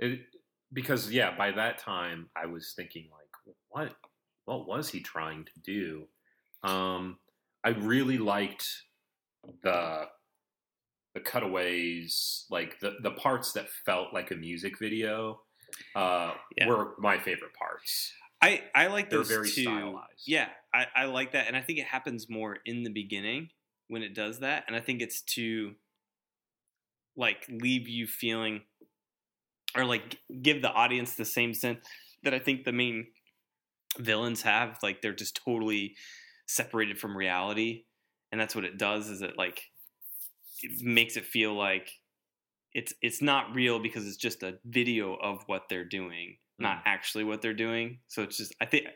It, 0.00 0.18
because 0.72 1.12
yeah, 1.12 1.36
by 1.36 1.52
that 1.52 1.78
time 1.78 2.28
I 2.34 2.46
was 2.46 2.72
thinking 2.74 3.08
like, 3.12 3.54
what 3.68 3.94
what 4.46 4.66
was 4.66 4.88
he 4.88 5.00
trying 5.00 5.44
to 5.44 5.60
do? 5.60 6.08
Um, 6.68 7.20
I 7.62 7.68
really 7.68 8.18
liked 8.18 8.66
the 9.62 10.08
the 11.14 11.20
cutaways, 11.20 12.46
like 12.50 12.80
the 12.80 12.96
the 13.00 13.12
parts 13.12 13.52
that 13.52 13.68
felt 13.68 14.12
like 14.12 14.32
a 14.32 14.34
music 14.34 14.80
video. 14.80 15.42
Uh, 15.94 16.34
Yeah. 16.56 16.66
were 16.66 16.96
my 16.98 17.16
favorite 17.18 17.54
parts. 17.54 18.12
I 18.42 18.64
I 18.74 18.88
like 18.88 19.08
They're 19.08 19.20
those 19.20 19.28
very 19.28 19.50
too. 19.50 19.62
stylized. 19.62 20.24
Yeah, 20.26 20.48
I, 20.74 20.86
I 20.96 21.04
like 21.04 21.30
that, 21.30 21.46
and 21.46 21.56
I 21.56 21.60
think 21.62 21.78
it 21.78 21.86
happens 21.86 22.28
more 22.28 22.58
in 22.64 22.82
the 22.82 22.90
beginning 22.90 23.50
when 23.86 24.02
it 24.02 24.14
does 24.14 24.40
that, 24.40 24.64
and 24.66 24.74
I 24.74 24.80
think 24.80 25.00
it's 25.00 25.22
to 25.22 25.76
like 27.16 27.46
leave 27.48 27.88
you 27.88 28.06
feeling 28.06 28.62
or 29.76 29.84
like 29.84 30.18
give 30.42 30.62
the 30.62 30.70
audience 30.70 31.14
the 31.14 31.24
same 31.24 31.54
sense 31.54 31.84
that 32.22 32.34
I 32.34 32.38
think 32.38 32.64
the 32.64 32.72
main 32.72 33.06
villains 33.98 34.42
have. 34.42 34.78
Like 34.82 35.02
they're 35.02 35.14
just 35.14 35.40
totally 35.44 35.94
separated 36.46 36.98
from 36.98 37.16
reality, 37.16 37.84
and 38.32 38.40
that's 38.40 38.54
what 38.54 38.64
it 38.64 38.78
does. 38.78 39.08
Is 39.08 39.22
it 39.22 39.34
like 39.36 39.60
it 40.62 40.82
makes 40.82 41.16
it 41.16 41.24
feel 41.24 41.54
like 41.54 41.90
it's 42.72 42.92
it's 43.02 43.22
not 43.22 43.54
real 43.54 43.78
because 43.78 44.06
it's 44.06 44.16
just 44.16 44.42
a 44.42 44.58
video 44.64 45.14
of 45.14 45.42
what 45.46 45.62
they're 45.68 45.84
doing, 45.84 46.36
hmm. 46.58 46.64
not 46.64 46.82
actually 46.84 47.24
what 47.24 47.42
they're 47.42 47.54
doing. 47.54 47.98
So 48.08 48.22
it's 48.22 48.36
just 48.36 48.54
I 48.60 48.66
think, 48.66 48.86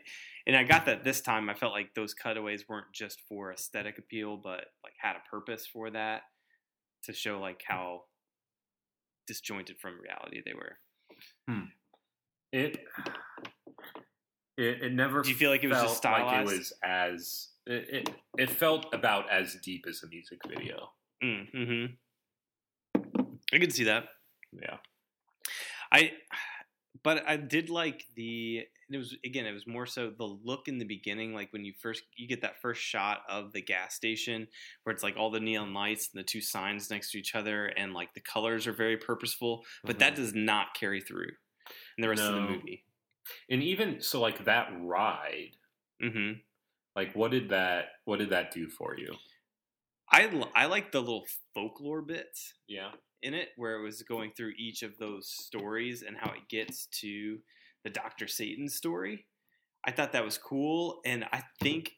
and 0.47 0.55
I 0.55 0.63
got 0.63 0.85
that 0.85 1.03
this 1.03 1.21
time. 1.21 1.49
I 1.49 1.53
felt 1.53 1.73
like 1.73 1.93
those 1.95 2.13
cutaways 2.13 2.65
weren't 2.67 2.93
just 2.93 3.21
for 3.27 3.51
aesthetic 3.51 3.97
appeal, 3.97 4.37
but 4.37 4.65
like 4.83 4.93
had 4.99 5.15
a 5.15 5.29
purpose 5.29 5.67
for 5.71 5.89
that 5.91 6.21
to 7.03 7.13
show 7.13 7.39
like 7.39 7.61
how 7.67 8.01
disjointed 9.31 9.77
from 9.79 9.93
reality 9.99 10.41
they 10.45 10.53
were. 10.53 10.77
It 12.51 12.83
it, 14.57 14.83
it 14.83 14.93
never. 14.93 15.21
Do 15.21 15.29
you 15.29 15.35
feel 15.35 15.49
like 15.49 15.63
it 15.63 15.69
was 15.69 15.81
just 15.81 16.03
like 16.03 16.41
it 16.41 16.45
was 16.45 16.73
as 16.83 17.49
it, 17.65 17.89
it 17.89 18.09
it 18.37 18.49
felt 18.49 18.93
about 18.93 19.29
as 19.31 19.55
deep 19.63 19.85
as 19.87 20.03
a 20.03 20.07
music 20.07 20.39
video. 20.47 20.91
Mm, 21.23 21.47
hmm 21.51 21.85
I 23.53 23.59
could 23.59 23.73
see 23.73 23.83
that. 23.85 24.05
Yeah. 24.51 24.77
I, 25.91 26.11
but 27.03 27.23
I 27.27 27.37
did 27.37 27.69
like 27.69 28.05
the. 28.15 28.65
It 28.93 28.97
was 28.97 29.15
again. 29.25 29.45
It 29.45 29.53
was 29.53 29.67
more 29.67 29.85
so 29.85 30.09
the 30.09 30.23
look 30.23 30.67
in 30.67 30.77
the 30.77 30.85
beginning, 30.85 31.33
like 31.33 31.51
when 31.53 31.63
you 31.63 31.73
first 31.81 32.03
you 32.15 32.27
get 32.27 32.41
that 32.41 32.61
first 32.61 32.81
shot 32.81 33.21
of 33.29 33.53
the 33.53 33.61
gas 33.61 33.95
station, 33.95 34.47
where 34.83 34.93
it's 34.93 35.03
like 35.03 35.15
all 35.17 35.31
the 35.31 35.39
neon 35.39 35.73
lights 35.73 36.09
and 36.13 36.19
the 36.19 36.25
two 36.25 36.41
signs 36.41 36.89
next 36.89 37.11
to 37.11 37.19
each 37.19 37.35
other, 37.35 37.65
and 37.65 37.93
like 37.93 38.13
the 38.13 38.19
colors 38.21 38.67
are 38.67 38.73
very 38.73 38.97
purposeful. 38.97 39.63
But 39.83 39.99
that 39.99 40.15
does 40.15 40.33
not 40.33 40.73
carry 40.73 41.01
through 41.01 41.29
in 41.97 42.01
the 42.01 42.09
rest 42.09 42.21
of 42.21 42.35
the 42.35 42.41
movie. 42.41 42.85
And 43.49 43.61
even 43.63 44.01
so, 44.01 44.19
like 44.19 44.45
that 44.45 44.69
ride, 44.79 45.55
mm-hmm. 46.03 46.39
like 46.95 47.13
what 47.15 47.31
did 47.31 47.49
that 47.49 47.85
what 48.05 48.19
did 48.19 48.31
that 48.31 48.51
do 48.51 48.67
for 48.67 48.95
you? 48.97 49.15
i 50.11 50.29
i 50.55 50.65
like 50.65 50.91
the 50.91 50.99
little 50.99 51.25
folklore 51.53 52.01
bits. 52.01 52.53
Yeah. 52.67 52.91
in 53.21 53.33
it 53.33 53.49
where 53.55 53.75
it 53.75 53.83
was 53.83 54.01
going 54.03 54.31
through 54.35 54.53
each 54.57 54.83
of 54.83 54.97
those 54.97 55.29
stories 55.29 56.03
and 56.03 56.17
how 56.17 56.31
it 56.31 56.49
gets 56.49 56.87
to 57.01 57.39
the 57.83 57.89
Dr. 57.89 58.27
Satan 58.27 58.69
story. 58.69 59.25
I 59.85 59.91
thought 59.91 60.11
that 60.13 60.23
was 60.25 60.37
cool. 60.37 61.01
And 61.05 61.25
I 61.31 61.43
think 61.61 61.91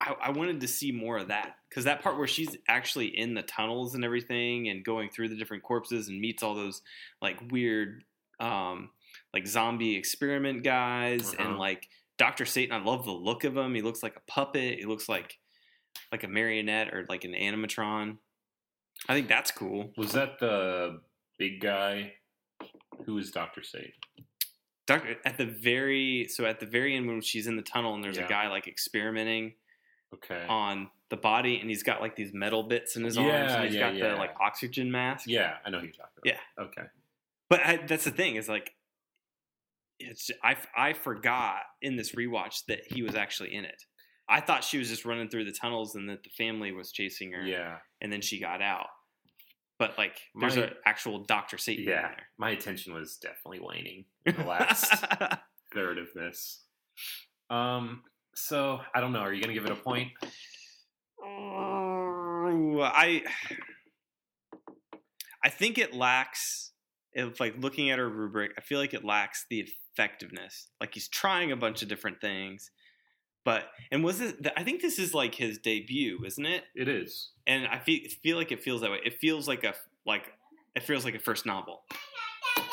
I, 0.00 0.14
I 0.24 0.30
wanted 0.30 0.60
to 0.60 0.68
see 0.68 0.92
more 0.92 1.18
of 1.18 1.28
that 1.28 1.54
because 1.68 1.84
that 1.84 2.02
part 2.02 2.18
where 2.18 2.26
she's 2.26 2.56
actually 2.68 3.06
in 3.16 3.34
the 3.34 3.42
tunnels 3.42 3.94
and 3.94 4.04
everything 4.04 4.68
and 4.68 4.84
going 4.84 5.08
through 5.10 5.28
the 5.28 5.36
different 5.36 5.62
corpses 5.62 6.08
and 6.08 6.20
meets 6.20 6.42
all 6.42 6.54
those 6.54 6.82
like 7.22 7.38
weird, 7.50 8.04
um, 8.40 8.90
like 9.32 9.46
zombie 9.46 9.96
experiment 9.96 10.62
guys 10.64 11.32
Uh-huh. 11.32 11.48
and 11.48 11.58
like 11.58 11.88
Dr. 12.18 12.44
Satan. 12.44 12.74
I 12.74 12.84
love 12.84 13.04
the 13.04 13.12
look 13.12 13.44
of 13.44 13.56
him. 13.56 13.74
He 13.74 13.80
looks 13.82 14.02
like 14.02 14.16
a 14.16 14.30
puppet. 14.30 14.78
He 14.78 14.84
looks 14.84 15.08
like 15.08 15.38
like 16.10 16.24
a 16.24 16.28
marionette 16.28 16.92
or 16.94 17.04
like 17.08 17.24
an 17.24 17.32
animatron. 17.32 18.16
I 19.08 19.14
think 19.14 19.28
that's 19.28 19.50
cool. 19.50 19.92
Was 19.96 20.12
that 20.12 20.38
the 20.38 21.00
big 21.38 21.60
guy? 21.60 22.12
Who 23.06 23.18
is 23.18 23.30
Doctor 23.30 23.62
Satan? 23.62 23.92
Doctor 24.86 25.16
at 25.24 25.38
the 25.38 25.46
very 25.46 26.26
so 26.28 26.44
at 26.44 26.58
the 26.60 26.66
very 26.66 26.96
end 26.96 27.06
when 27.06 27.20
she's 27.20 27.46
in 27.46 27.56
the 27.56 27.62
tunnel 27.62 27.94
and 27.94 28.02
there's 28.02 28.16
Yeah. 28.18 28.24
a 28.26 28.28
guy 28.28 28.48
like 28.48 28.66
experimenting 28.66 29.54
Okay. 30.14 30.44
on 30.48 30.90
the 31.08 31.16
body 31.16 31.58
and 31.60 31.70
he's 31.70 31.82
got 31.82 32.00
like 32.00 32.16
these 32.16 32.32
metal 32.34 32.62
bits 32.64 32.96
in 32.96 33.04
his 33.04 33.16
arms 33.16 33.28
Yeah, 33.28 33.54
and 33.56 33.64
he's 33.66 33.74
yeah, 33.74 33.92
got 33.92 33.98
the 34.10 34.16
like 34.16 34.34
oxygen 34.40 34.90
mask. 34.90 35.26
yeah, 35.28 35.56
I 35.64 35.70
know 35.70 35.78
who 35.78 35.84
you're 35.86 35.92
talking 35.94 36.12
about. 36.24 36.26
Yeah. 36.58 36.62
Okay. 36.64 36.82
But 37.48 37.60
I, 37.60 37.76
that's 37.86 38.04
the 38.04 38.10
thing 38.10 38.36
is 38.36 38.48
like 38.48 38.74
it's 39.98 40.30
I 40.42 40.56
I 40.76 40.92
forgot 40.94 41.60
in 41.80 41.96
this 41.96 42.12
rewatch 42.14 42.64
that 42.66 42.80
he 42.86 43.02
was 43.02 43.14
actually 43.14 43.54
in 43.54 43.64
it. 43.64 43.84
I 44.28 44.40
thought 44.40 44.64
she 44.64 44.78
was 44.78 44.88
just 44.88 45.04
running 45.04 45.28
through 45.28 45.44
the 45.44 45.52
tunnels 45.52 45.94
and 45.94 46.08
that 46.08 46.22
the 46.24 46.30
family 46.30 46.72
was 46.72 46.90
chasing 46.92 47.32
her 47.32 47.42
Yeah. 47.46 47.78
and 48.00 48.12
then 48.12 48.20
she 48.20 48.40
got 48.40 48.62
out. 48.62 48.88
But 49.82 49.98
like 49.98 50.16
there's 50.38 50.56
an 50.56 50.70
actual 50.86 51.24
Dr. 51.24 51.58
Satan 51.58 51.84
Yeah. 51.88 51.96
in 51.96 52.02
there. 52.02 52.26
My 52.38 52.50
attention 52.50 52.94
was 52.94 53.16
definitely 53.16 53.58
waning 53.58 54.04
in 54.24 54.36
the 54.36 54.44
last 54.44 54.92
third 55.74 55.98
of 55.98 56.06
this. 56.14 56.62
Um. 57.50 58.02
So 58.36 58.80
I 58.94 59.00
don't 59.00 59.12
know. 59.12 59.18
Are 59.18 59.32
you 59.32 59.42
gonna 59.42 59.54
give 59.54 59.64
it 59.64 59.72
a 59.72 59.74
point? 59.74 60.12
Oh, 61.20 62.80
I 62.80 63.22
I 65.44 65.48
think 65.48 65.78
it 65.78 65.92
lacks 65.94 66.70
if 67.12 67.40
like 67.40 67.56
looking 67.58 67.90
at 67.90 67.98
her 67.98 68.08
rubric, 68.08 68.52
I 68.56 68.60
feel 68.60 68.78
like 68.78 68.94
it 68.94 69.04
lacks 69.04 69.46
the 69.50 69.66
effectiveness. 69.96 70.68
Like 70.80 70.94
he's 70.94 71.08
trying 71.08 71.50
a 71.52 71.56
bunch 71.56 71.82
of 71.82 71.88
different 71.88 72.20
things. 72.20 72.70
But 73.44 73.64
and 73.90 74.04
was 74.04 74.20
it 74.20 74.46
I 74.56 74.62
think 74.64 74.82
this 74.82 74.98
is 74.98 75.14
like 75.14 75.34
his 75.34 75.58
debut, 75.58 76.20
isn't 76.24 76.46
it? 76.46 76.64
It 76.74 76.88
is. 76.88 77.30
And 77.46 77.66
I 77.66 77.78
feel 77.78 78.00
feel 78.22 78.36
like 78.36 78.52
it 78.52 78.62
feels 78.62 78.80
that 78.82 78.90
way. 78.90 79.00
It 79.04 79.18
feels 79.20 79.48
like 79.48 79.64
a 79.64 79.74
like 80.06 80.24
it 80.74 80.82
feels 80.84 81.04
like 81.04 81.14
a 81.14 81.18
first 81.18 81.44
novel 81.44 81.82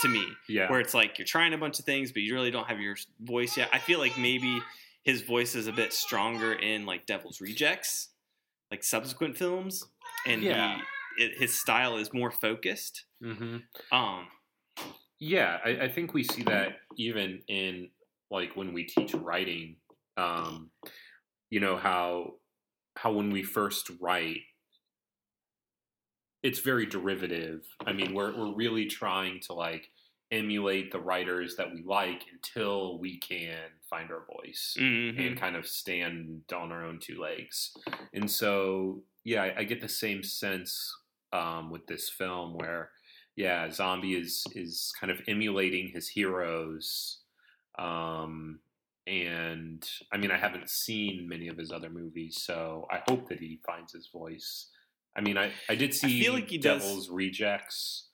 to 0.02 0.08
me 0.08 0.26
Yeah. 0.48 0.70
where 0.70 0.80
it's 0.80 0.94
like 0.94 1.18
you're 1.18 1.26
trying 1.26 1.54
a 1.54 1.58
bunch 1.58 1.80
of 1.80 1.86
things, 1.86 2.12
but 2.12 2.22
you 2.22 2.34
really 2.34 2.52
don't 2.52 2.68
have 2.68 2.80
your 2.80 2.96
voice 3.20 3.58
yet. 3.58 3.70
I 3.74 3.80
feel 3.80 4.00
like 4.00 4.18
maybe 4.18 4.62
his 5.04 5.22
voice 5.24 5.56
is 5.56 5.68
a 5.68 5.72
bit 5.74 5.92
stronger 5.92 6.54
in 6.54 6.86
like 6.86 7.06
Devil's 7.06 7.42
Rejects, 7.42 8.10
like 8.72 8.84
subsequent 8.84 9.38
films, 9.38 9.84
and 10.26 10.42
Yeah. 10.44 10.80
he, 11.18 11.24
it, 11.26 11.38
his 11.40 11.60
style 11.60 11.98
is 11.98 12.14
more 12.14 12.32
focused. 12.32 13.06
mm-hmm. 13.22 13.58
Um, 13.92 14.28
Yeah, 15.20 15.58
I, 15.66 15.70
I 15.82 15.90
think 15.90 16.14
we 16.14 16.24
see 16.24 16.44
that 16.44 16.78
even 16.98 17.42
in 17.48 17.90
like 18.32 18.56
when 18.56 18.72
we 18.74 18.84
teach 18.86 19.14
writing. 19.14 19.78
Um, 20.20 20.72
you 21.50 21.60
know 21.60 21.78
how 21.78 22.34
how 22.96 23.14
when 23.14 23.30
we 23.30 23.44
first 23.44 23.90
write, 24.02 24.42
it's 26.44 26.60
very 26.60 26.86
derivative. 26.86 27.62
I 27.86 27.94
mean, 27.94 28.14
we're 28.14 28.36
we're 28.38 28.54
really 28.54 28.86
trying 28.86 29.40
to 29.42 29.54
like 29.54 29.88
emulate 30.32 30.92
the 30.92 31.00
writers 31.00 31.56
that 31.56 31.74
we 31.74 31.82
like 31.84 32.24
until 32.32 33.00
we 33.00 33.18
can 33.18 33.58
find 33.90 34.12
our 34.12 34.26
voice 34.36 34.78
mhm. 34.80 35.20
and 35.20 35.40
kind 35.40 35.56
of 35.56 35.66
stand 35.66 36.42
on 36.56 36.72
our 36.72 36.86
own 36.86 37.00
two 37.00 37.20
legs. 37.20 37.72
And 38.14 38.30
so, 38.30 39.02
yeah, 39.24 39.44
I, 39.44 39.54
I 39.60 39.64
get 39.64 39.82
the 39.82 39.90
same 39.90 40.22
sense 40.22 40.96
um, 41.34 41.72
with 41.72 41.88
this 41.88 42.10
film 42.10 42.54
where, 42.54 42.92
yeah, 43.36 43.72
Zombie 43.72 44.14
is 44.14 44.46
is 44.54 44.92
kind 45.00 45.12
of 45.12 45.22
emulating 45.28 45.90
his 45.90 46.10
heroes. 46.10 47.20
Um, 47.78 48.60
and 49.08 49.84
I 50.14 50.18
mean, 50.18 50.32
I 50.32 50.38
haven't 50.38 50.70
seen 50.70 51.28
many 51.28 51.48
of 51.48 51.58
his 51.58 51.72
other 51.72 51.90
movies, 51.90 52.38
so 52.42 52.88
I 52.92 53.02
hope 53.08 53.28
that 53.30 53.40
he 53.40 53.60
finds 53.66 53.94
his 53.94 54.10
voice. 54.14 54.70
I 55.18 55.22
mean, 55.22 55.38
I, 55.38 55.52
I 55.68 55.76
did 55.76 55.94
see 55.94 56.22
feel 56.22 56.34
like 56.34 56.50
he 56.50 56.58
does- 56.58 56.84
Devil's 56.84 57.10
Rejects. 57.10 58.08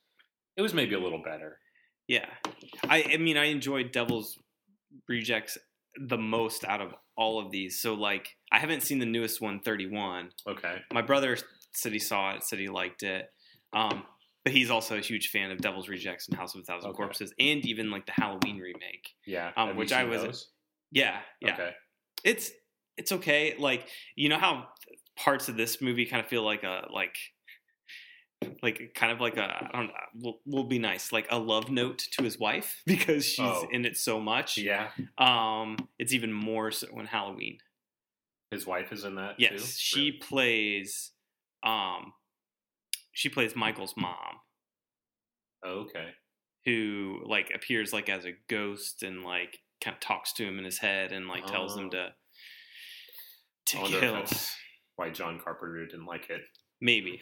It 0.58 0.62
was 0.62 0.74
maybe 0.74 0.96
a 0.96 1.00
little 1.00 1.22
better. 1.22 1.60
yeah. 2.08 2.26
I, 2.88 3.04
I 3.14 3.18
mean, 3.18 3.36
I 3.38 3.46
enjoyed 3.46 3.92
Devil's 3.92 4.38
Rejects 5.10 5.58
the 6.00 6.18
most 6.18 6.64
out 6.64 6.80
of 6.82 6.94
all 7.18 7.40
of 7.40 7.52
these. 7.52 7.82
So 7.82 7.94
like, 7.94 8.30
I 8.52 8.60
haven't 8.60 8.82
seen 8.84 9.00
the 9.00 9.06
newest 9.06 9.42
one, 9.42 9.60
31. 9.60 10.30
Okay. 10.48 10.78
My 10.94 11.02
brother 11.02 11.38
said 11.74 11.92
he 11.92 12.00
saw 12.00 12.36
it, 12.36 12.44
said 12.46 12.60
he 12.60 12.70
liked 12.70 13.04
it. 13.04 13.26
Um, 13.74 14.04
but 14.46 14.54
he's 14.54 14.70
also 14.70 14.96
a 14.98 15.02
huge 15.02 15.28
fan 15.30 15.52
of 15.52 15.58
Devil's 15.58 15.90
Rejects 15.90 16.28
and 16.30 16.38
House 16.38 16.56
of 16.56 16.62
a 16.62 16.64
Thousand 16.64 16.92
Okay. 16.92 16.98
Corpses, 16.98 17.34
and 17.40 17.66
even 17.66 17.90
like 17.92 18.06
the 18.06 18.12
Halloween 18.14 18.60
remake. 18.60 19.10
Yeah. 19.26 19.52
Um, 19.58 19.76
which 19.76 19.92
I 19.92 20.06
was- 20.06 20.22
those? 20.22 20.48
Yeah, 20.96 21.20
yeah. 21.42 21.54
Okay. 21.54 21.72
It's 22.24 22.50
it's 22.98 23.12
okay. 23.12 23.56
Like 23.60 23.88
you 24.16 24.30
know 24.30 24.40
how 24.40 24.70
parts 25.16 25.48
of 25.50 25.58
this 25.58 25.80
movie 25.82 26.06
kind 26.08 26.22
of 26.24 26.28
feel 26.28 26.44
like 26.44 26.64
a 26.64 26.88
like 26.92 27.16
like 28.64 28.92
kind 28.96 29.12
of 29.12 29.20
like 29.22 29.38
a 29.38 29.44
I 29.44 29.70
don't 29.74 29.88
know. 29.88 29.94
Will, 30.22 30.40
will 30.46 30.64
be 30.64 30.80
nice 30.80 31.12
like 31.12 31.28
a 31.32 31.38
love 31.38 31.70
note 31.70 32.00
to 32.14 32.24
his 32.24 32.40
wife 32.40 32.82
because 32.86 33.26
she's 33.26 33.40
Oh. 33.46 33.68
in 33.72 33.86
it 33.86 33.98
so 33.98 34.20
much. 34.20 34.58
Yeah. 34.58 34.90
Um, 35.18 35.78
it's 36.00 36.14
even 36.14 36.32
more 36.34 36.72
so 36.72 36.88
in 37.00 37.06
Halloween. 37.06 37.58
His 38.52 38.66
wife 38.66 38.92
is 38.92 39.04
in 39.04 39.16
that 39.16 39.38
too. 39.38 39.44
Yes, 39.52 39.78
she 39.78 40.12
plays. 40.12 41.12
Um, 41.64 42.14
she 43.12 43.28
plays 43.30 43.56
Michael's 43.56 43.96
mom. 43.98 44.40
Oh, 45.64 45.80
okay. 45.88 46.10
who 46.66 47.22
like 47.26 47.52
appears 47.56 47.92
like 47.92 48.08
as 48.08 48.26
a 48.26 48.34
ghost 48.50 49.02
and 49.02 49.24
like 49.24 49.60
kind 49.86 49.94
of 49.96 50.02
talks 50.02 50.34
to 50.34 50.44
him 50.46 50.58
in 50.60 50.66
his 50.66 50.80
head 50.80 51.12
and 51.14 51.28
like 51.28 51.46
tells 51.46 51.78
him 51.78 51.86
Oh. 51.86 51.90
to 51.92 52.14
to 53.68 53.78
kill. 54.00 54.24
why 54.96 55.10
John 55.12 55.40
Carpenter 55.44 55.86
didn't 55.86 56.06
like 56.06 56.30
it. 56.30 56.42
Maybe, 56.82 57.22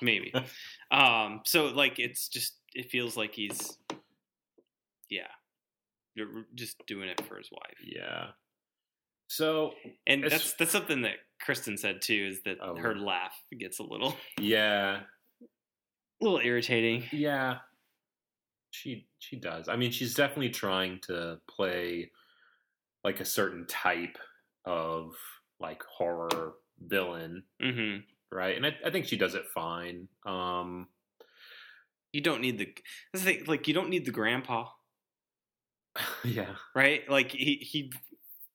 maybe. 0.00 0.32
um, 0.90 1.40
so 1.44 1.66
like 1.66 1.98
it's 1.98 2.28
just 2.28 2.54
it 2.74 2.90
feels 2.90 3.16
like 3.16 3.34
he's 3.34 3.76
yeah, 5.10 5.28
you're 6.14 6.46
just 6.54 6.76
doing 6.86 7.08
it 7.08 7.20
for 7.26 7.36
his 7.36 7.50
wife, 7.50 7.76
Yeah. 7.84 8.28
So 9.28 9.72
and 10.06 10.24
that's 10.24 10.52
that's 10.54 10.70
something 10.72 11.02
that 11.02 11.16
Kristen 11.40 11.76
said 11.78 12.02
too 12.02 12.28
is 12.30 12.42
that 12.44 12.58
Oh. 12.62 12.76
her 12.76 12.94
laugh 12.94 13.34
gets 13.58 13.78
a 13.78 13.82
little 13.82 14.14
yeah, 14.38 15.00
a 15.00 15.44
little 16.24 16.40
irritating. 16.40 17.04
yeah. 17.12 17.58
She 18.72 19.08
she 19.18 19.36
does. 19.36 19.68
I 19.68 19.76
mean, 19.76 19.92
she's 19.92 20.14
definitely 20.14 20.50
trying 20.50 21.00
to 21.02 21.40
play 21.48 22.10
like 23.04 23.20
a 23.20 23.24
certain 23.24 23.66
type 23.66 24.18
of 24.64 25.14
like 25.60 25.82
horror 25.84 26.54
villain, 26.80 27.44
hmm 27.60 27.98
right? 28.32 28.56
And 28.56 28.66
I, 28.66 28.76
I 28.86 28.90
think 28.90 29.06
she 29.06 29.16
does 29.18 29.34
it 29.34 29.46
fine. 29.48 30.08
Um, 30.26 30.88
You 32.12 32.20
don't 32.22 32.40
need 32.40 32.56
the 32.58 32.74
the 33.12 33.18
thing, 33.18 33.44
like 33.46 33.66
you 33.68 33.74
don't 33.74 33.88
need 33.90 34.04
the 34.06 34.10
grandpa, 34.12 34.68
yeah, 36.24 36.56
right? 36.74 37.08
Like 37.08 37.30
he 37.32 37.56
he, 37.56 37.92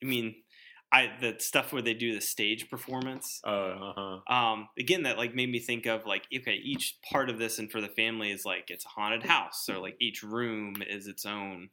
I 0.04 0.06
mean, 0.06 0.44
I 0.92 1.12
the 1.20 1.36
stuff 1.40 1.74
where 1.74 1.82
they 1.82 1.94
do 1.94 2.14
the 2.16 2.22
stage 2.22 2.70
performance. 2.70 3.42
uh, 3.46 3.50
uh-huh. 3.50 4.34
Um, 4.34 4.70
again, 4.80 5.04
that 5.04 5.18
like 5.18 5.36
made 5.36 5.50
me 5.50 5.60
think 5.60 5.86
of 5.86 6.06
like 6.06 6.26
okay, 6.36 6.60
each 6.64 6.98
part 7.12 7.30
of 7.30 7.38
this 7.40 7.60
and 7.60 7.72
for 7.72 7.82
the 7.82 7.90
family 7.90 8.32
is 8.32 8.46
like 8.46 8.70
it's 8.70 8.86
a 8.86 8.90
haunted 8.90 9.24
house, 9.24 9.68
or 9.70 9.80
like 9.80 9.98
each 10.00 10.24
room 10.24 10.76
is 10.88 11.08
its 11.08 11.26
own 11.26 11.70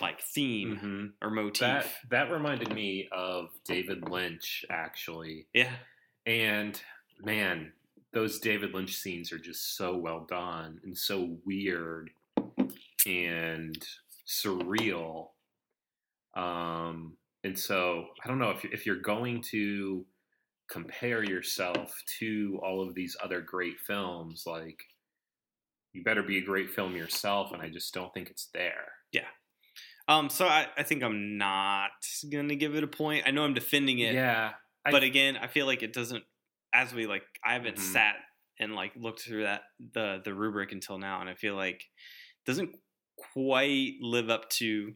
like 0.00 0.20
theme 0.20 0.76
Mhm. 1.22 1.24
or 1.24 1.30
motif. 1.30 1.60
that 1.60 1.86
that 2.10 2.30
reminded 2.32 2.72
me 2.74 3.08
of 3.12 3.50
David 3.64 4.08
Lynch 4.08 4.64
actually, 4.70 5.46
yeah, 5.52 5.76
and 6.26 6.80
man, 7.20 7.72
those 8.12 8.40
David 8.40 8.72
Lynch 8.74 8.96
scenes 8.96 9.32
are 9.32 9.38
just 9.38 9.76
so 9.76 9.96
well 9.96 10.24
done 10.28 10.80
and 10.82 10.96
so 10.96 11.38
weird 11.44 12.10
and 13.06 13.86
surreal. 14.26 15.28
Um, 16.34 17.16
and 17.44 17.58
so 17.58 18.08
I 18.24 18.28
don't 18.28 18.38
know 18.38 18.50
if 18.50 18.64
if 18.64 18.86
you're 18.86 19.00
going 19.00 19.42
to 19.52 20.06
compare 20.68 21.22
yourself 21.22 21.94
to 22.18 22.58
all 22.64 22.82
of 22.86 22.94
these 22.94 23.16
other 23.22 23.40
great 23.40 23.78
films, 23.80 24.44
like 24.46 24.82
you 25.92 26.02
better 26.02 26.22
be 26.22 26.38
a 26.38 26.42
great 26.44 26.70
film 26.70 26.96
yourself, 26.96 27.52
and 27.52 27.62
I 27.62 27.68
just 27.68 27.94
don't 27.94 28.12
think 28.12 28.30
it's 28.30 28.48
there. 28.52 28.92
Yeah. 29.12 29.28
Um, 30.08 30.28
so 30.28 30.46
I, 30.46 30.66
I 30.76 30.82
think 30.82 31.02
I'm 31.02 31.38
not 31.38 31.92
gonna 32.30 32.56
give 32.56 32.74
it 32.74 32.84
a 32.84 32.88
point. 32.88 33.24
I 33.26 33.30
know 33.30 33.44
I'm 33.44 33.54
defending 33.54 34.00
it, 34.00 34.14
Yeah, 34.14 34.52
I- 34.84 34.90
but 34.90 35.02
again, 35.02 35.36
I 35.36 35.46
feel 35.46 35.66
like 35.66 35.82
it 35.82 35.92
doesn't. 35.92 36.24
As 36.72 36.92
we 36.92 37.06
like, 37.06 37.22
I 37.44 37.52
haven't 37.54 37.76
Mhm. 37.76 37.92
sat 37.92 38.16
and 38.58 38.74
like 38.74 38.92
looked 38.96 39.20
through 39.22 39.44
that 39.44 39.62
the 39.78 40.20
the 40.24 40.34
rubric 40.34 40.72
until 40.72 40.98
now, 40.98 41.20
and 41.20 41.30
I 41.30 41.34
feel 41.34 41.54
like 41.54 41.76
it 41.82 42.44
doesn't 42.44 42.74
quite 43.32 43.94
live 44.00 44.28
up 44.30 44.50
to 44.50 44.94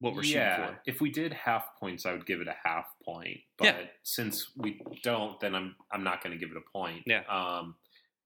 what 0.00 0.14
we're 0.14 0.22
yeah, 0.22 0.56
shooting 0.56 0.74
for. 0.74 0.80
if 0.86 1.00
we 1.00 1.10
did 1.10 1.32
half 1.32 1.64
points, 1.80 2.06
I 2.06 2.12
would 2.12 2.26
give 2.26 2.40
it 2.40 2.48
a 2.48 2.54
half 2.64 2.86
point. 3.04 3.38
But 3.56 3.64
Yeah. 3.64 3.80
since 4.02 4.50
we 4.56 4.80
don't, 5.02 5.38
then 5.40 5.54
I'm 5.54 5.74
I'm 5.90 6.04
not 6.04 6.22
going 6.22 6.38
to 6.38 6.44
give 6.44 6.54
it 6.54 6.56
a 6.56 6.70
point. 6.78 7.02
Yeah. 7.06 7.22
Um, 7.28 7.74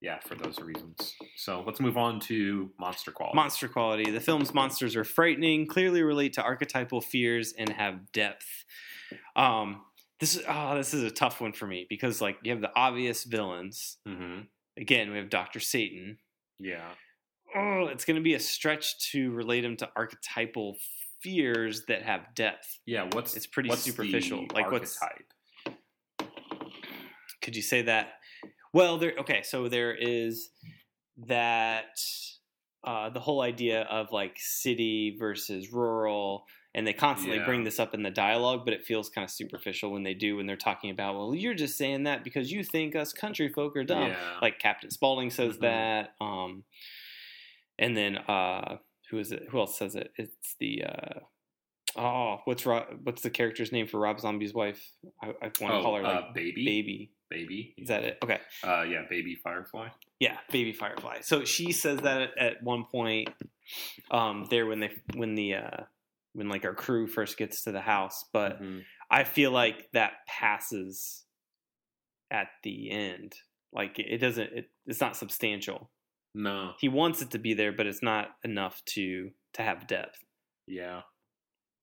yeah, 0.01 0.19
for 0.19 0.35
those 0.35 0.59
reasons. 0.59 1.15
So 1.37 1.63
let's 1.65 1.79
move 1.79 1.97
on 1.97 2.19
to 2.21 2.69
monster 2.77 3.09
quality. 3.11 3.35
Monster 3.37 3.67
quality. 3.69 4.11
The 4.11 4.19
film's 4.19 4.53
monsters 4.53 4.95
are 4.97 5.05
frightening, 5.05 5.65
clearly 5.65 6.03
relate 6.03 6.33
to 6.33 6.43
archetypal 6.43 6.99
fears, 6.99 7.53
and 7.57 7.69
have 7.69 8.11
depth. 8.11 8.65
Um, 9.35 9.81
this 10.19 10.35
is 10.35 10.43
oh, 10.47 10.75
this 10.75 10.93
is 10.93 11.03
a 11.03 11.11
tough 11.11 11.39
one 11.41 11.53
for 11.53 11.65
me 11.67 11.85
because 11.89 12.21
like 12.21 12.37
you 12.43 12.51
have 12.51 12.61
the 12.61 12.71
obvious 12.75 13.23
villains. 13.23 13.97
hmm 14.05 14.41
Again, 14.77 15.11
we 15.11 15.17
have 15.17 15.29
Doctor 15.29 15.59
Satan. 15.59 16.17
Yeah. 16.59 16.89
Oh, 17.55 17.85
it's 17.87 18.05
going 18.05 18.15
to 18.15 18.23
be 18.23 18.33
a 18.33 18.39
stretch 18.39 19.11
to 19.11 19.31
relate 19.31 19.63
him 19.63 19.77
to 19.77 19.89
archetypal 19.95 20.77
fears 21.23 21.85
that 21.87 22.03
have 22.03 22.35
depth. 22.35 22.79
Yeah. 22.85 23.07
What's 23.13 23.35
It's 23.35 23.47
pretty 23.47 23.69
what's 23.69 23.81
superficial. 23.81 24.45
Like, 24.53 24.69
what's- 24.71 25.01
archetype? 25.01 25.33
Could 27.41 27.55
you 27.55 27.61
say 27.61 27.81
that? 27.83 28.13
Well, 28.73 28.97
there. 28.97 29.13
Okay, 29.19 29.41
so 29.43 29.67
there 29.67 29.93
is 29.93 30.49
that 31.27 31.99
uh, 32.83 33.09
the 33.09 33.19
whole 33.19 33.41
idea 33.41 33.81
of 33.83 34.11
like 34.11 34.35
city 34.37 35.15
versus 35.19 35.71
rural, 35.71 36.45
and 36.73 36.87
they 36.87 36.93
constantly 36.93 37.37
Yeah. 37.39 37.45
bring 37.45 37.63
this 37.65 37.79
up 37.79 37.93
in 37.93 38.01
the 38.01 38.09
dialogue, 38.09 38.61
but 38.65 38.73
it 38.73 38.83
feels 38.85 39.09
kind 39.09 39.23
of 39.25 39.29
superficial 39.31 39.91
when 39.91 40.03
they 40.03 40.13
do 40.13 40.37
when 40.37 40.45
they're 40.47 40.55
talking 40.57 40.89
about. 40.89 41.15
Well, 41.15 41.35
you're 41.35 41.53
just 41.53 41.77
saying 41.77 42.03
that 42.03 42.23
because 42.23 42.51
you 42.51 42.63
think 42.63 42.95
us 42.95 43.13
country 43.13 43.49
folk 43.49 43.75
are 43.75 43.83
dumb. 43.83 44.09
Yeah. 44.09 44.37
Like 44.41 44.59
Captain 44.59 44.89
Spaulding 44.89 45.29
says 45.29 45.57
Mhm. 45.57 45.61
that. 45.61 46.15
Um, 46.21 46.63
and 47.77 47.95
then 47.95 48.17
uh, 48.17 48.77
who 49.13 49.19
is 49.19 49.31
it? 49.31 49.43
Who 49.51 49.59
else 49.59 49.77
says 49.77 49.95
it? 49.95 50.11
It's 50.17 50.55
the. 50.59 50.83
Uh, 50.85 51.19
Oh, 51.95 52.39
what's 52.45 52.65
Ro- 52.65 52.87
what's 53.03 53.21
the 53.21 53.29
character's 53.29 53.71
name 53.71 53.85
for 53.85 53.99
Rob 53.99 54.19
Zombie's 54.19 54.51
wife? 54.51 54.83
I, 55.21 55.27
I 55.27 55.31
want 55.43 55.53
to 55.59 55.65
oh, 55.73 55.81
call 55.83 55.95
her 55.97 56.01
like 56.01 56.23
uh, 56.23 56.33
baby. 56.33 56.65
baby. 56.65 57.11
Baby. 57.29 57.75
Is 57.77 57.89
that 57.89 58.03
it? 58.03 58.17
Okay. 58.23 58.39
Uh, 58.63 58.81
yeah, 58.81 59.03
baby 59.07 59.37
firefly. 59.43 59.89
Yeah, 60.19 60.37
baby 60.51 60.73
firefly. 60.73 61.19
So 61.21 61.45
she 61.45 61.71
says 61.71 61.99
that 61.99 62.31
at, 62.35 62.63
one 62.63 62.85
point 62.91 63.29
um 64.09 64.47
there 64.49 64.65
when 64.65 64.79
they 64.79 64.91
when 65.13 65.35
the 65.35 65.53
uh 65.55 65.83
when 66.33 66.49
like 66.49 66.65
our 66.65 66.73
crew 66.73 67.05
first 67.05 67.37
gets 67.37 67.63
to 67.65 67.71
the 67.71 67.81
house, 67.81 68.25
but 68.33 68.59
Mhm. 68.59 68.81
I 69.11 69.23
feel 69.23 69.51
like 69.51 69.87
that 69.93 70.13
passes 70.27 71.25
at 72.31 72.47
the 72.63 72.89
end. 72.89 73.35
Like 73.71 73.99
it 73.99 74.17
doesn't 74.17 74.51
it, 74.51 74.69
it's 74.87 75.01
not 75.01 75.15
substantial. 75.15 75.91
No. 76.35 76.73
He 76.79 76.89
wants 76.89 77.21
it 77.21 77.31
to 77.31 77.39
be 77.39 77.53
there, 77.53 77.71
but 77.71 77.85
it's 77.87 78.01
not 78.03 78.35
enough 78.43 78.83
to 78.85 79.31
to 79.53 79.61
have 79.61 79.87
depth. 79.87 80.19
Yeah. 80.67 81.01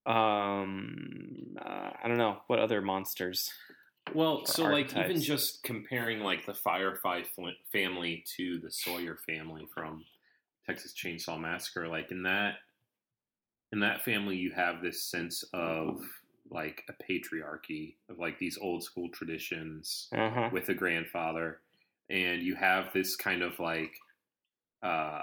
Um 0.07 1.57
uh, 1.61 1.91
I 2.03 2.09
don't 2.09 2.19
know 2.19 2.39
what 2.47 2.59
other 2.59 2.81
monsters. 2.81 3.51
Well, 4.15 4.45
so 4.47 4.65
like 4.65 4.97
even 4.97 5.21
just 5.21 5.63
comparing 5.63 6.21
like 6.21 6.47
the 6.47 6.55
Firefly 6.55 7.23
fl- 7.23 7.49
family 7.71 8.25
to 8.37 8.59
the 8.59 8.71
Sawyer 8.71 9.19
family 9.29 9.67
from 9.73 10.05
Texas 10.67 10.95
Chainsaw 10.95 11.39
Massacre, 11.41 11.87
like 11.87 12.11
in 12.11 12.23
that 12.25 12.55
in 13.73 13.81
that 13.81 14.03
family 14.03 14.37
you 14.37 14.51
have 14.53 14.83
this 14.83 15.05
sense 15.05 15.45
of 15.53 16.01
like 16.51 16.83
a 16.89 16.93
patriarchy 17.05 17.95
of 18.09 18.19
like 18.19 18.39
these 18.41 18.59
old 18.61 18.83
school 18.83 19.09
traditions 19.11 20.09
Uh-huh. 20.13 20.49
with 20.53 20.69
a 20.71 20.75
grandfather 20.75 21.61
and 22.09 22.43
you 22.43 22.57
have 22.57 22.93
this 22.93 23.15
kind 23.15 23.43
of 23.43 23.61
like 23.61 23.93
uh 24.83 25.23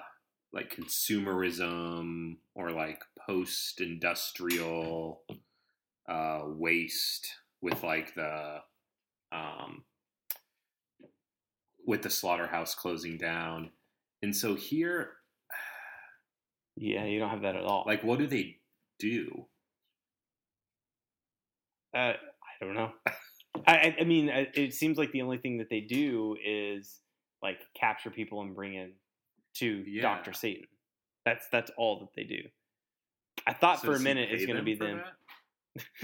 like 0.54 0.76
consumerism 0.76 2.38
or 2.56 2.72
like 2.72 3.02
post 3.28 3.82
industrial 3.82 5.24
uh 6.10 6.41
waste 6.46 7.28
with 7.62 7.84
like 7.84 8.13
the 8.15 8.58
um 9.32 9.84
with 11.86 12.02
the 12.02 12.10
slaughterhouse 12.10 12.76
closing 12.76 13.17
down 13.17 13.72
and 14.22 14.36
so 14.36 14.56
here 14.56 15.13
Yeah, 16.76 17.06
you 17.06 17.20
don't 17.20 17.30
have 17.30 17.41
that 17.41 17.56
at 17.56 17.63
all. 17.63 17.84
like 17.88 18.04
what 18.04 18.20
do 18.20 18.28
they 18.28 18.58
do 19.00 19.46
Uh, 21.96 22.13
I 22.13 22.65
don't 22.65 22.74
know. 22.76 22.91
I, 23.65 23.76
I, 23.76 23.96
I 24.02 24.04
mean, 24.04 24.30
it 24.30 24.74
seems 24.74 24.98
like 24.98 25.12
the 25.12 25.22
only 25.22 25.38
thing 25.38 25.58
that 25.58 25.70
they 25.70 25.82
do 25.82 26.36
is 26.46 27.00
like 27.41 27.60
capture 27.80 28.10
people 28.12 28.41
and 28.41 28.56
bring 28.56 28.76
in 28.76 28.93
to 29.60 29.84
Yeah. 29.88 30.02
Doctor 30.02 30.34
Satan. 30.34 30.65
That's 31.26 31.48
that's 31.52 31.72
all 31.78 32.00
that 32.00 32.10
they 32.15 32.24
do. 32.24 32.41
I 33.46 33.54
thought 33.54 33.82
So 33.82 33.88
for 33.88 33.96
a 33.96 34.00
minute 34.00 34.30
it's 34.32 34.46
going 34.46 34.58
to 34.58 34.63
be 34.63 34.76
them. 34.76 35.02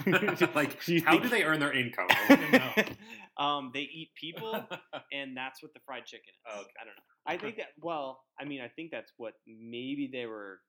like 0.56 0.84
Do 0.86 1.02
how 1.04 1.18
do 1.18 1.30
they 1.30 1.44
earn 1.44 1.60
their 1.60 1.74
income 1.74 2.08
know. 2.30 3.44
um, 3.44 3.72
they 3.74 3.82
eat 3.82 4.12
people, 4.20 4.54
and 5.12 5.36
that's 5.36 5.64
what 5.64 5.74
the 5.74 5.80
fried 5.84 6.06
chicken 6.06 6.30
is. 6.30 6.40
Oh, 6.48 6.60
okay. 6.62 6.70
I 6.80 6.86
don't 6.86 6.96
know. 6.96 7.02
I 7.26 7.38
think 7.38 7.58
that. 7.58 7.70
Well, 7.82 8.22
I 8.40 8.46
mean, 8.46 8.62
I 8.62 8.68
think 8.68 8.92
that's 8.92 9.12
what 9.18 9.34
maybe 9.48 10.10
they 10.12 10.28
were. 10.28 10.60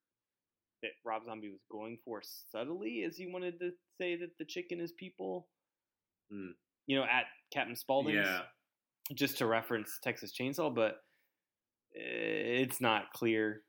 That 0.82 0.92
Rob 1.04 1.24
Zombie 1.26 1.50
was 1.50 1.60
going 1.70 1.98
for 2.02 2.22
subtly, 2.50 3.04
as 3.06 3.16
he 3.16 3.26
wanted 3.26 3.58
to 3.60 3.72
say 4.00 4.16
that 4.16 4.30
the 4.38 4.44
chicken 4.46 4.80
is 4.80 4.92
people. 4.92 5.48
Hmm. 6.32 6.52
You 6.86 6.96
know, 6.96 7.04
at 7.04 7.24
Captain 7.52 7.76
Spaulding's. 7.76 8.26
yeah 8.26 8.40
just 9.12 9.38
to 9.38 9.46
reference 9.46 9.98
Texas 10.02 10.32
Chainsaw, 10.38 10.74
but 10.74 10.96
it's 11.94 12.80
not 12.80 13.12
clear. 13.12 13.62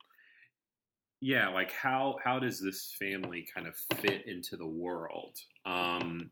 yeah 1.22 1.50
like 1.50 1.72
how 1.72 2.18
how 2.24 2.40
does 2.40 2.60
this 2.60 2.94
family 3.00 3.48
kind 3.54 3.68
of 3.68 3.76
fit 4.00 4.26
into 4.28 4.58
the 4.58 4.68
world 4.68 5.38
um 5.66 6.32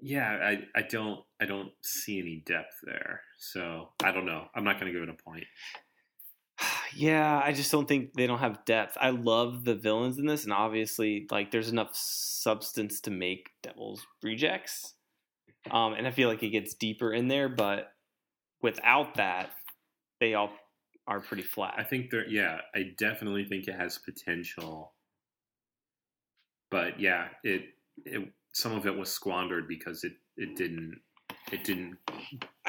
yeah 0.00 0.38
i 0.42 0.78
i 0.78 0.82
don't 0.82 1.20
i 1.40 1.44
don't 1.44 1.72
see 1.82 2.18
any 2.18 2.42
depth 2.46 2.76
there 2.84 3.20
so 3.38 3.88
i 4.02 4.10
don't 4.10 4.26
know 4.26 4.44
i'm 4.54 4.64
not 4.64 4.78
gonna 4.78 4.92
give 4.92 5.02
it 5.02 5.08
a 5.08 5.22
point 5.22 5.44
yeah, 6.94 7.40
I 7.42 7.52
just 7.52 7.70
don't 7.70 7.86
think 7.86 8.14
they 8.14 8.26
don't 8.26 8.38
have 8.38 8.64
depth. 8.64 8.96
I 9.00 9.10
love 9.10 9.64
the 9.64 9.74
villains 9.74 10.18
in 10.18 10.26
this, 10.26 10.44
and 10.44 10.52
obviously, 10.52 11.26
like, 11.30 11.50
there's 11.50 11.68
enough 11.68 11.90
substance 11.92 13.00
to 13.02 13.10
make 13.10 13.50
Devil's 13.62 14.06
Rejects, 14.22 14.94
um, 15.70 15.94
and 15.94 16.06
I 16.06 16.10
feel 16.10 16.28
like 16.28 16.42
it 16.42 16.50
gets 16.50 16.74
deeper 16.74 17.12
in 17.12 17.28
there. 17.28 17.48
But 17.48 17.92
without 18.62 19.16
that, 19.16 19.50
they 20.20 20.34
all 20.34 20.50
are 21.06 21.20
pretty 21.20 21.42
flat. 21.42 21.74
i 21.76 21.82
think 21.82 22.10
they're 22.10 22.28
yeah 22.28 22.58
i 22.74 22.92
definitely 22.98 23.44
think 23.44 23.66
it 23.66 23.74
has 23.74 23.98
potential 23.98 24.92
but 26.70 27.00
yeah 27.00 27.28
it 27.42 27.62
it 28.04 28.28
some 28.52 28.72
of 28.72 28.86
it 28.86 28.96
was 28.96 29.10
squandered 29.10 29.66
because 29.66 30.04
it 30.04 30.12
it 30.36 30.56
didn't 30.56 31.00
it 31.52 31.64
didn't 31.64 31.96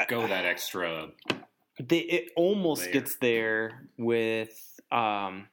go 0.08 0.28
that 0.28 0.46
extra 0.46 1.10
they 1.80 2.00
it 2.00 2.32
almost 2.36 2.84
layer. 2.84 2.94
gets 2.94 3.16
there 3.18 3.88
with 3.98 4.80
um 4.92 5.48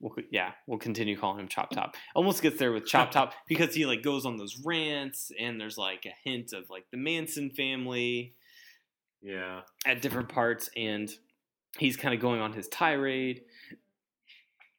we'll, 0.00 0.14
yeah, 0.30 0.52
we'll 0.66 0.78
continue 0.78 1.16
calling 1.18 1.40
him 1.40 1.48
Chop 1.48 1.70
Top. 1.70 1.96
Almost 2.14 2.42
gets 2.42 2.58
there 2.58 2.72
with 2.72 2.86
Chop 2.86 3.10
Top 3.10 3.32
because 3.48 3.74
he 3.74 3.86
like 3.86 4.02
goes 4.02 4.26
on 4.26 4.36
those 4.36 4.60
rants, 4.64 5.32
and 5.38 5.60
there's 5.60 5.78
like 5.78 6.06
a 6.06 6.28
hint 6.28 6.52
of 6.52 6.70
like 6.70 6.86
the 6.90 6.96
Manson 6.96 7.50
family 7.50 8.34
Yeah. 9.22 9.62
at 9.84 10.02
different 10.02 10.28
parts, 10.28 10.70
and 10.76 11.10
he's 11.78 11.96
kind 11.96 12.14
of 12.14 12.20
going 12.20 12.40
on 12.40 12.52
his 12.52 12.68
tirade. 12.68 13.42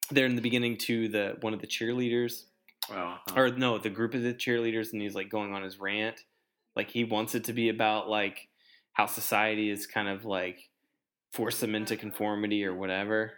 There 0.10 0.26
in 0.26 0.36
the 0.36 0.42
beginning 0.42 0.78
to 0.80 1.10
the 1.10 1.36
one 1.42 1.54
of 1.54 1.60
the 1.60 1.68
cheerleaders, 1.68 2.44
Well, 2.90 3.20
uh, 3.30 3.34
or 3.40 3.50
no, 3.50 3.78
the 3.78 3.90
group 3.90 4.14
of 4.14 4.22
the 4.22 4.34
cheerleaders, 4.34 4.94
and 4.94 5.02
he's 5.02 5.16
like 5.16 5.30
going 5.30 5.54
on 5.54 5.64
his 5.64 5.80
rant. 5.80 6.24
Like 6.76 6.90
he 6.90 7.04
wants 7.04 7.36
it 7.36 7.44
to 7.46 7.54
be 7.54 7.68
about 7.70 8.08
like 8.10 8.48
how 8.94 9.06
society 9.06 9.70
is 9.70 9.86
kind 9.86 10.08
of 10.08 10.24
like 10.24 10.70
force 11.34 11.60
them 11.60 11.76
into 11.76 11.98
conformity 11.98 12.64
or 12.66 12.74
whatever. 12.74 13.34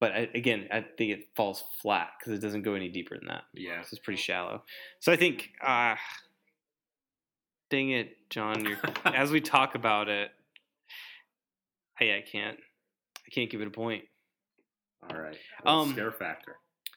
But 0.00 0.12
I, 0.12 0.28
again, 0.34 0.66
I 0.72 0.80
think 0.80 1.12
it 1.12 1.28
falls 1.36 1.62
flat 1.80 2.08
because 2.18 2.32
it 2.32 2.40
doesn't 2.42 2.62
go 2.62 2.74
any 2.74 2.88
deeper 2.88 3.16
than 3.16 3.28
that. 3.28 3.44
yeah. 3.54 3.78
This 3.78 3.92
is 3.92 3.98
pretty 3.98 4.20
shallow. 4.20 4.64
So 4.98 5.12
I 5.12 5.16
think, 5.16 5.50
uh, 5.64 5.94
dang 7.70 7.90
it, 7.90 8.16
John. 8.28 8.64
You're, 8.64 8.78
as 9.04 9.30
we 9.30 9.40
talk 9.40 9.74
about 9.74 10.08
it, 10.08 10.30
hey, 11.98 12.16
I 12.16 12.20
can't, 12.20 12.58
I 13.26 13.30
can't 13.30 13.50
give 13.50 13.60
it 13.60 13.68
a 13.68 13.70
point. 13.70 14.04
All 15.08 15.18
right. 15.18 15.38
Well, 15.64 15.80
Um, 15.80 15.92
scare 15.92 16.12
factor. 16.12 16.56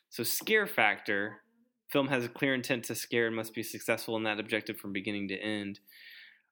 So 0.09 0.23
scare 0.23 0.67
factor. 0.67 1.41
Film 1.89 2.07
has 2.07 2.25
a 2.25 2.29
clear 2.29 2.53
intent 2.53 2.85
to 2.85 2.95
scare 2.95 3.27
and 3.27 3.35
must 3.35 3.53
be 3.53 3.63
successful 3.63 4.17
in 4.17 4.23
that 4.23 4.39
objective 4.39 4.77
from 4.77 4.93
beginning 4.93 5.27
to 5.29 5.35
end. 5.35 5.79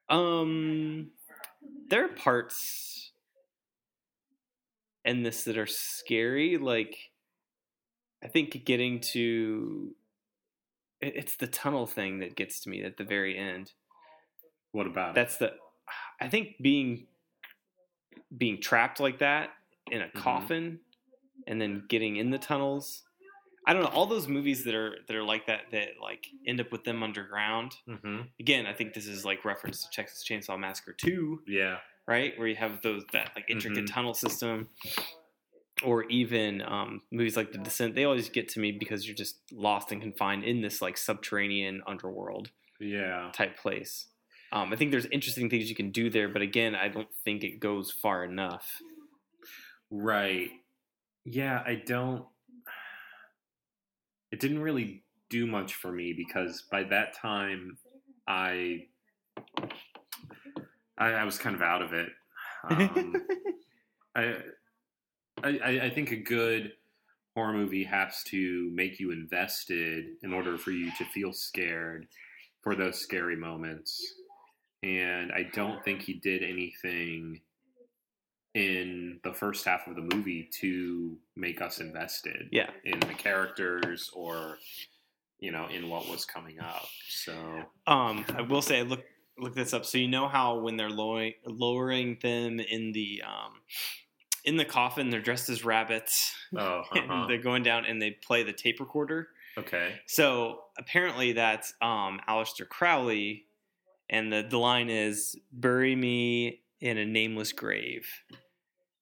Um, 0.09 1.11
there 1.89 2.05
are 2.05 2.09
parts 2.09 3.11
in 5.03 5.23
this 5.23 5.43
that 5.45 5.57
are 5.57 5.67
scary. 5.67 6.57
Like, 6.57 6.95
I 8.23 8.27
think 8.27 8.65
getting 8.65 8.99
to 9.13 9.95
it's 11.01 11.35
the 11.35 11.47
tunnel 11.47 11.87
thing 11.87 12.19
that 12.19 12.35
gets 12.35 12.59
to 12.61 12.69
me 12.69 12.83
at 12.83 12.97
the 12.97 13.03
very 13.03 13.37
end. 13.37 13.71
What 14.71 14.87
about 14.87 15.09
it? 15.11 15.15
That's 15.15 15.37
the 15.37 15.53
I 16.19 16.29
think 16.29 16.55
being 16.61 17.07
being 18.37 18.61
trapped 18.61 18.99
like 18.99 19.19
that 19.19 19.49
in 19.91 20.01
a 20.01 20.07
Mhm. 20.07 20.13
coffin 20.13 20.79
and 21.47 21.59
then 21.59 21.85
getting 21.89 22.15
in 22.17 22.29
the 22.29 22.37
tunnels. 22.37 23.03
I 23.67 23.73
don't 23.73 23.83
know 23.83 23.89
all 23.89 24.05
those 24.05 24.27
movies 24.27 24.63
that 24.63 24.73
are 24.75 24.97
that 25.07 25.15
are 25.15 25.23
like 25.23 25.45
that 25.47 25.71
that 25.71 25.99
like 26.01 26.27
end 26.47 26.59
up 26.61 26.71
with 26.71 26.83
them 26.83 27.03
underground. 27.03 27.73
Mm-hmm. 27.87 28.21
Again, 28.39 28.65
I 28.65 28.73
think 28.73 28.93
this 28.93 29.05
is 29.07 29.25
like 29.25 29.43
reference 29.45 29.83
to 29.85 29.91
Texas 29.91 30.23
Chainsaw 30.27 30.57
Massacre 30.57 30.93
2, 30.93 31.43
Yeah. 31.47 31.79
right? 32.07 32.37
Where 32.39 32.47
you 32.47 32.55
have 32.55 32.81
those 32.81 33.03
that 33.11 33.33
like 33.35 33.45
intricate 33.49 33.85
Mhm. 33.85 33.93
tunnel 33.93 34.13
system 34.13 34.69
or 35.83 36.03
even 36.05 36.61
um, 36.61 37.01
movies 37.11 37.35
like 37.35 37.51
The 37.51 37.57
Descent. 37.57 37.95
They 37.95 38.03
always 38.05 38.29
get 38.29 38.47
to 38.49 38.59
me 38.59 38.71
because 38.71 39.05
you're 39.07 39.15
just 39.15 39.51
lost 39.51 39.91
and 39.91 40.01
confined 40.01 40.43
in 40.43 40.61
this 40.61 40.81
like 40.81 40.95
subterranean 40.97 41.81
underworld 41.87 42.51
Yeah. 42.79 43.31
type 43.33 43.57
place. 43.57 44.07
Um, 44.53 44.73
I 44.73 44.75
think 44.75 44.91
there's 44.91 45.05
interesting 45.07 45.49
things 45.49 45.69
you 45.69 45.75
can 45.75 45.91
do 45.91 46.09
there, 46.09 46.27
but 46.27 46.41
again, 46.41 46.75
I 46.75 46.89
don't 46.89 47.07
think 47.23 47.43
it 47.43 47.59
goes 47.59 47.91
far 47.91 48.23
enough. 48.25 48.81
Right. 49.89 50.49
Yeah, 51.25 51.63
I 51.65 51.75
don't. 51.75 52.25
It 54.31 54.39
didn't 54.39 54.59
really 54.59 55.03
do 55.29 55.45
much 55.45 55.75
for 55.75 55.91
me 55.91 56.13
because 56.13 56.63
by 56.71 56.83
that 56.83 57.13
time, 57.13 57.77
I 58.27 58.87
I, 60.97 61.09
I 61.09 61.23
was 61.23 61.37
kind 61.37 61.55
of 61.55 61.61
out 61.61 61.81
of 61.81 61.93
it. 61.93 62.09
Um, 62.69 63.15
I, 64.15 64.35
I 65.43 65.79
I 65.83 65.89
think 65.89 66.11
a 66.11 66.17
good 66.17 66.73
horror 67.35 67.53
movie 67.53 67.83
has 67.85 68.23
to 68.25 68.69
make 68.73 68.99
you 68.99 69.11
invested 69.11 70.05
in 70.21 70.33
order 70.33 70.57
for 70.57 70.71
you 70.71 70.91
to 70.97 71.05
feel 71.05 71.33
scared 71.33 72.07
for 72.61 72.75
those 72.75 72.99
scary 72.99 73.35
moments. 73.35 74.15
And 74.83 75.31
I 75.31 75.49
don't 75.53 75.83
think 75.83 76.01
he 76.01 76.13
did 76.13 76.43
anything 76.43 77.41
in 78.53 79.19
the 79.23 79.33
first 79.33 79.65
half 79.65 79.87
of 79.87 79.95
the 79.95 80.15
movie 80.15 80.49
to 80.59 81.17
make 81.35 81.61
us 81.61 81.79
invested 81.79 82.49
yeah, 82.51 82.69
in 82.83 82.99
the 82.99 83.13
characters 83.13 84.09
or 84.13 84.57
you 85.39 85.51
know 85.51 85.67
in 85.67 85.89
what 85.89 86.09
was 86.09 86.25
coming 86.25 86.59
up. 86.59 86.85
So 87.07 87.33
um, 87.87 88.25
I 88.35 88.41
will 88.41 88.61
say, 88.61 88.79
I 88.79 88.81
look 88.83 89.03
look 89.37 89.55
this 89.55 89.73
up. 89.73 89.85
So 89.85 89.97
you 89.97 90.07
know 90.07 90.27
how 90.27 90.59
when 90.59 90.77
they're 90.77 90.89
lowering 90.89 91.33
lowering 91.45 92.17
them 92.21 92.59
in 92.59 92.91
the 92.91 93.23
um, 93.25 93.53
in 94.43 94.57
the 94.57 94.65
coffin, 94.65 95.09
they're 95.09 95.21
dressed 95.21 95.49
as 95.49 95.63
rabbits, 95.63 96.33
oh 96.55 96.83
uh-huh. 96.91 97.27
they're 97.27 97.41
going 97.41 97.63
down 97.63 97.85
and 97.85 98.01
they 98.01 98.11
play 98.11 98.43
the 98.43 98.53
tape 98.53 98.79
recorder. 98.79 99.29
okay 99.57 99.99
So 100.07 100.61
apparently 100.77 101.33
that's 101.33 101.73
um, 101.81 102.19
Aleister 102.27 102.67
Crowley, 102.67 103.45
and 104.11 104.31
the, 104.31 104.45
the 104.47 104.59
line 104.59 104.89
is 104.89 105.35
"Bury 105.51 105.95
me 105.95 106.61
in 106.79 106.97
a 106.99 107.05
nameless 107.05 107.53
grave," 107.53 108.07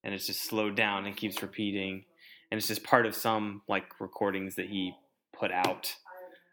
and 0.04 0.14
it's 0.14 0.28
just 0.28 0.44
slowed 0.44 0.76
down 0.76 1.06
and 1.06 1.18
keeps 1.18 1.42
repeating, 1.42 2.06
and 2.52 2.58
it's 2.58 2.68
just 2.68 2.84
part 2.84 3.06
of 3.06 3.16
some 3.16 3.62
like 3.68 4.00
recordings 4.00 4.56
that 4.56 4.68
he 4.68 4.94
put 5.38 5.52
out 5.52 5.94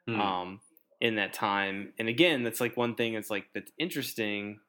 Hmm. 0.08 0.20
um, 0.20 0.60
in 1.00 1.16
that 1.16 1.32
time. 1.32 1.92
And 1.98 2.08
again, 2.08 2.44
that's 2.44 2.60
like 2.60 2.76
one 2.76 2.94
thing 2.94 3.14
that's 3.14 3.28
like 3.28 3.46
that's 3.52 3.72
interesting, 3.78 4.60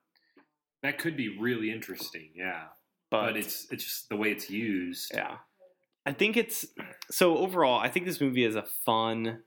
that 0.81 0.97
could 0.97 1.15
be 1.15 1.37
really 1.37 1.71
interesting. 1.71 2.31
Yeah, 2.35 2.63
but, 3.11 3.27
but 3.27 3.37
it's 3.37 3.67
it's 3.71 3.83
just 3.83 4.09
the 4.09 4.15
way 4.17 4.31
it's 4.31 4.49
used. 4.49 5.11
Yeah. 5.13 5.37
I 6.07 6.13
think 6.13 6.37
it's 6.37 6.65
so 7.11 7.37
overall, 7.37 7.79
I 7.79 7.89
think 7.89 8.05
this 8.05 8.21
movie 8.21 8.45
is 8.45 8.55
a 8.55 8.63
fun 8.63 9.43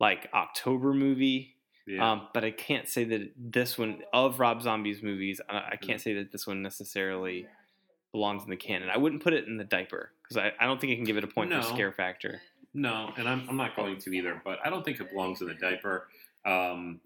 like 0.00 0.28
October 0.34 0.92
movie. 0.92 1.51
Yeah. 1.86 2.12
Um, 2.12 2.28
but 2.32 2.44
I 2.44 2.50
can't 2.50 2.88
say 2.88 3.04
that 3.04 3.32
this 3.36 3.76
one 3.76 4.02
of 4.12 4.38
Rob 4.40 4.62
Zombie's 4.62 5.02
movies, 5.02 5.40
I, 5.48 5.70
I 5.72 5.76
can't 5.76 6.00
say 6.00 6.14
that 6.14 6.30
this 6.32 6.46
one 6.46 6.62
necessarily 6.62 7.46
belongs 8.12 8.44
in 8.44 8.50
the 8.50 8.56
canon. 8.56 8.88
I 8.88 8.98
wouldn't 8.98 9.22
put 9.22 9.32
it 9.32 9.46
in 9.48 9.56
the 9.56 9.64
diaper 9.64 10.12
because 10.22 10.36
I, 10.36 10.52
I 10.60 10.66
don't 10.66 10.80
think 10.80 10.92
I 10.92 10.96
can 10.96 11.04
give 11.04 11.16
it 11.16 11.24
a 11.24 11.28
point 11.28 11.50
No. 11.50 11.60
for 11.62 11.68
scare 11.68 11.92
factor. 11.92 12.40
No, 12.74 13.10
and 13.16 13.28
I'm, 13.28 13.46
I'm 13.48 13.56
not 13.56 13.74
going 13.76 13.98
to 13.98 14.12
either, 14.12 14.40
but 14.44 14.58
I 14.64 14.70
don't 14.70 14.84
think 14.84 15.00
it 15.00 15.10
belongs 15.10 15.40
in 15.42 15.48
the 15.48 15.54
diaper. 15.54 16.08
Um, 16.46 17.00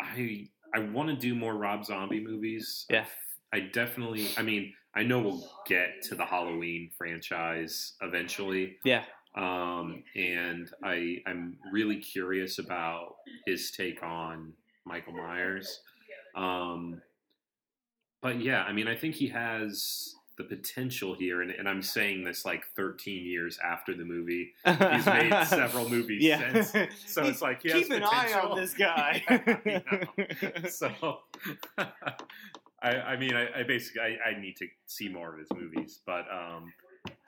I 0.00 0.48
I 0.74 0.78
want 0.80 1.08
to 1.08 1.16
do 1.16 1.34
more 1.34 1.54
Rob 1.56 1.84
Zombie 1.84 2.20
movies. 2.22 2.86
Yeah. 2.88 3.04
I 3.52 3.60
definitely. 3.60 4.28
I 4.36 4.42
mean, 4.42 4.72
I 4.94 5.02
know 5.02 5.18
we'll 5.20 5.50
get 5.66 6.02
to 6.04 6.14
the 6.14 6.24
Halloween 6.24 6.90
franchise 6.96 7.94
eventually, 8.02 8.76
Yeah, 8.84 9.02
um, 9.34 10.02
and 10.16 10.70
I 10.82 11.18
I'm 11.26 11.56
really 11.72 11.96
curious 11.96 12.58
about 12.58 13.16
his 13.46 13.70
take 13.70 14.02
on 14.02 14.52
Michael 14.84 15.12
Myers. 15.14 15.80
Um, 16.34 17.00
but 18.22 18.40
yeah, 18.40 18.62
I 18.64 18.72
mean, 18.72 18.86
I 18.88 18.94
think 18.96 19.14
he 19.14 19.28
has 19.28 20.14
the 20.38 20.44
potential 20.44 21.14
here, 21.14 21.42
and, 21.42 21.50
and 21.50 21.68
I'm 21.68 21.82
saying 21.82 22.24
this 22.24 22.44
like 22.44 22.64
13 22.76 23.24
years 23.26 23.58
after 23.62 23.94
the 23.94 24.04
movie. 24.04 24.52
He's 24.64 25.06
made 25.06 25.32
several 25.46 25.88
movies 25.88 26.22
Yeah. 26.22 26.62
since, 26.62 26.72
so 27.06 27.24
it's 27.26 27.42
like 27.42 27.62
he 27.62 27.70
has 27.70 27.82
keep 27.82 27.90
an 27.92 28.02
eye 28.04 28.32
on 28.42 28.56
this 28.58 28.72
guy. 28.78 29.22
Yeah, 29.66 29.80
I 30.64 30.68
so 30.68 31.18
I, 32.82 32.90
I 32.90 33.16
mean 33.18 33.34
I, 33.34 33.60
I 33.60 33.62
basically 33.64 34.00
I, 34.02 34.30
I 34.30 34.40
need 34.40 34.56
to 34.56 34.66
see 34.86 35.08
more 35.08 35.32
of 35.34 35.38
his 35.38 35.48
movies 35.54 36.00
but 36.06 36.24
um, 36.32 36.72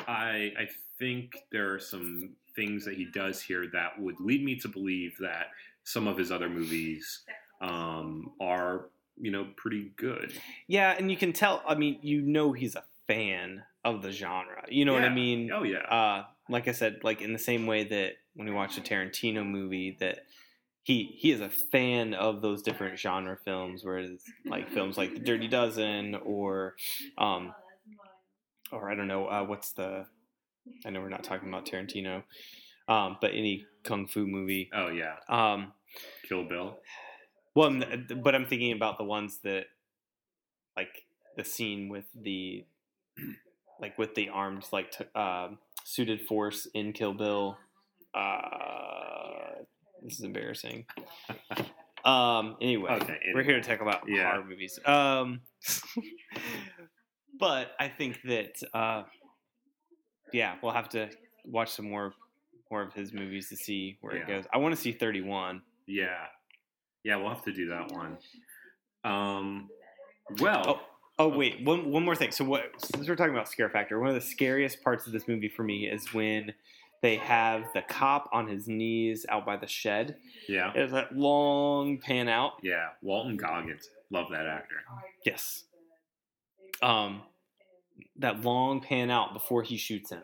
I 0.08 0.52
I 0.58 0.68
think 0.98 1.36
there 1.50 1.72
are 1.74 1.78
some 1.78 2.30
things 2.54 2.84
that 2.84 2.94
he 2.94 3.06
does 3.06 3.40
here 3.40 3.66
that 3.72 3.98
would 3.98 4.20
lead 4.20 4.44
me 4.44 4.56
to 4.56 4.68
believe 4.68 5.16
that 5.20 5.46
some 5.84 6.06
of 6.06 6.16
his 6.16 6.30
other 6.30 6.48
movies 6.48 7.22
um, 7.60 8.32
are 8.40 8.90
you 9.16 9.30
know 9.30 9.46
pretty 9.56 9.92
good 9.96 10.32
yeah, 10.66 10.94
and 10.96 11.10
you 11.10 11.16
can 11.16 11.32
tell. 11.32 11.62
I 11.66 11.74
mean, 11.74 11.98
you 12.02 12.22
know, 12.22 12.52
he's 12.52 12.76
a 12.76 12.84
fan 13.06 13.62
of 13.84 14.02
the 14.02 14.10
genre. 14.10 14.64
You 14.68 14.84
know 14.84 14.94
what 14.94 15.04
I 15.04 15.08
mean? 15.10 15.50
oh 15.52 15.64
yeah 15.64 15.78
uh, 15.78 16.24
like 16.48 16.68
I 16.68 16.72
said, 16.72 17.00
like 17.02 17.20
in 17.20 17.32
the 17.32 17.38
same 17.38 17.66
way 17.66 17.84
that 17.84 18.12
when 18.34 18.46
you 18.46 18.54
watch 18.54 18.78
a 18.78 18.80
Tarantino 18.80 19.44
movie, 19.46 19.96
that 20.00 20.20
he 20.82 21.14
he 21.16 21.30
is 21.30 21.40
a 21.40 21.48
fan 21.48 22.14
of 22.14 22.42
those 22.42 22.62
different 22.62 22.98
genre 22.98 23.36
films, 23.44 23.84
whereas 23.84 24.22
like 24.46 24.70
films 24.70 24.96
like 24.96 25.14
The 25.14 25.20
Dirty 25.20 25.48
Dozen 25.48 26.16
or 26.24 26.74
um 27.18 27.52
or 28.72 28.90
I 28.90 28.94
don't 28.94 29.08
know 29.08 29.26
uh, 29.26 29.44
what's 29.44 29.72
the 29.72 30.06
I 30.86 30.90
know 30.90 31.00
we're 31.00 31.08
not 31.08 31.24
talking 31.24 31.48
about 31.48 31.66
Tarantino, 31.66 32.22
um, 32.88 33.16
but 33.20 33.32
any 33.32 33.66
kung 33.84 34.06
fu 34.06 34.26
movie. 34.26 34.70
oh 34.74 34.88
yeah 34.88 35.14
Um, 35.28 35.72
Kill 36.28 36.44
Bill 36.44 36.78
well, 37.54 37.68
I'm- 37.68 38.06
but 38.24 38.34
I'm 38.34 38.46
thinking 38.46 38.72
about 38.72 38.96
the 38.98 39.04
ones 39.04 39.38
that 39.44 39.66
like 40.76 41.04
the 41.36 41.44
scene 41.44 41.88
with 41.90 42.06
the 42.14 42.64
like 43.80 43.98
with 43.98 44.14
the 44.14 44.28
armed 44.30 44.64
like 44.72 44.90
t- 44.92 45.04
um 45.14 45.58
suited 45.84 46.22
force 46.22 46.66
in 46.74 46.92
Kill 46.92 47.12
Bill. 47.12 47.58
Uh, 48.14 49.62
this 50.02 50.14
is 50.18 50.24
embarrassing. 50.24 50.86
Um. 52.04 52.56
Anyway, 52.60 52.90
Okay, 52.90 53.16
we're 53.32 53.44
here 53.44 53.60
to 53.60 53.68
talk 53.68 53.80
about 53.80 54.02
Yeah. 54.08 54.32
horror 54.32 54.44
movies. 54.44 54.76
Um. 54.84 55.40
but 57.38 57.72
I 57.80 57.88
think 57.88 58.20
that 58.24 58.54
uh, 58.74 59.04
yeah, 60.32 60.56
we'll 60.62 60.72
have 60.72 60.88
to 60.90 61.08
watch 61.44 61.70
some 61.70 61.88
more 61.88 62.12
more 62.70 62.82
of 62.82 62.92
his 62.94 63.12
movies 63.12 63.48
to 63.50 63.56
see 63.56 63.98
where 64.00 64.16
Yeah. 64.16 64.22
it 64.22 64.26
goes. 64.28 64.44
I 64.52 64.58
want 64.58 64.74
to 64.74 64.80
see 64.80 64.92
31. 64.92 65.60
Yeah, 65.86 66.06
yeah, 67.04 67.16
we'll 67.16 67.28
have 67.28 67.44
to 67.44 67.52
do 67.52 67.68
that 67.68 67.92
one. 67.92 68.16
Um, 69.04 69.68
well, 70.40 70.64
Oh, 70.66 70.80
oh 71.18 71.28
wait, 71.28 71.64
one 71.64 71.90
one 71.90 72.04
more 72.04 72.14
thing. 72.16 72.30
So 72.30 72.44
what? 72.44 72.70
Since 72.94 73.08
we're 73.08 73.16
talking 73.16 73.34
about 73.34 73.48
scare 73.48 73.68
factor, 73.68 73.98
one 73.98 74.08
of 74.08 74.14
the 74.14 74.20
scariest 74.20 74.82
parts 74.82 75.06
of 75.06 75.12
this 75.12 75.26
movie 75.28 75.48
for 75.48 75.62
me 75.64 75.86
is 75.88 76.12
when 76.14 76.52
they 77.02 77.16
have 77.16 77.64
the 77.74 77.82
cop 77.82 78.28
on 78.32 78.46
his 78.46 78.68
knees 78.68 79.26
out 79.28 79.44
by 79.44 79.56
the 79.56 79.66
shed. 79.66 80.16
yeah, 80.48 80.70
There's 80.72 80.92
that 80.92 81.16
long 81.16 81.98
pan 81.98 82.28
out. 82.28 82.52
yeah, 82.62 82.90
Walton 83.02 83.36
Goggins, 83.36 83.90
love 84.10 84.28
that 84.30 84.46
actor. 84.46 84.76
Yes. 85.26 85.64
Um, 86.82 87.22
that 88.16 88.42
long 88.42 88.80
pan 88.80 89.10
out 89.10 89.32
before 89.32 89.62
he 89.62 89.76
shoots 89.76 90.10
him. 90.10 90.22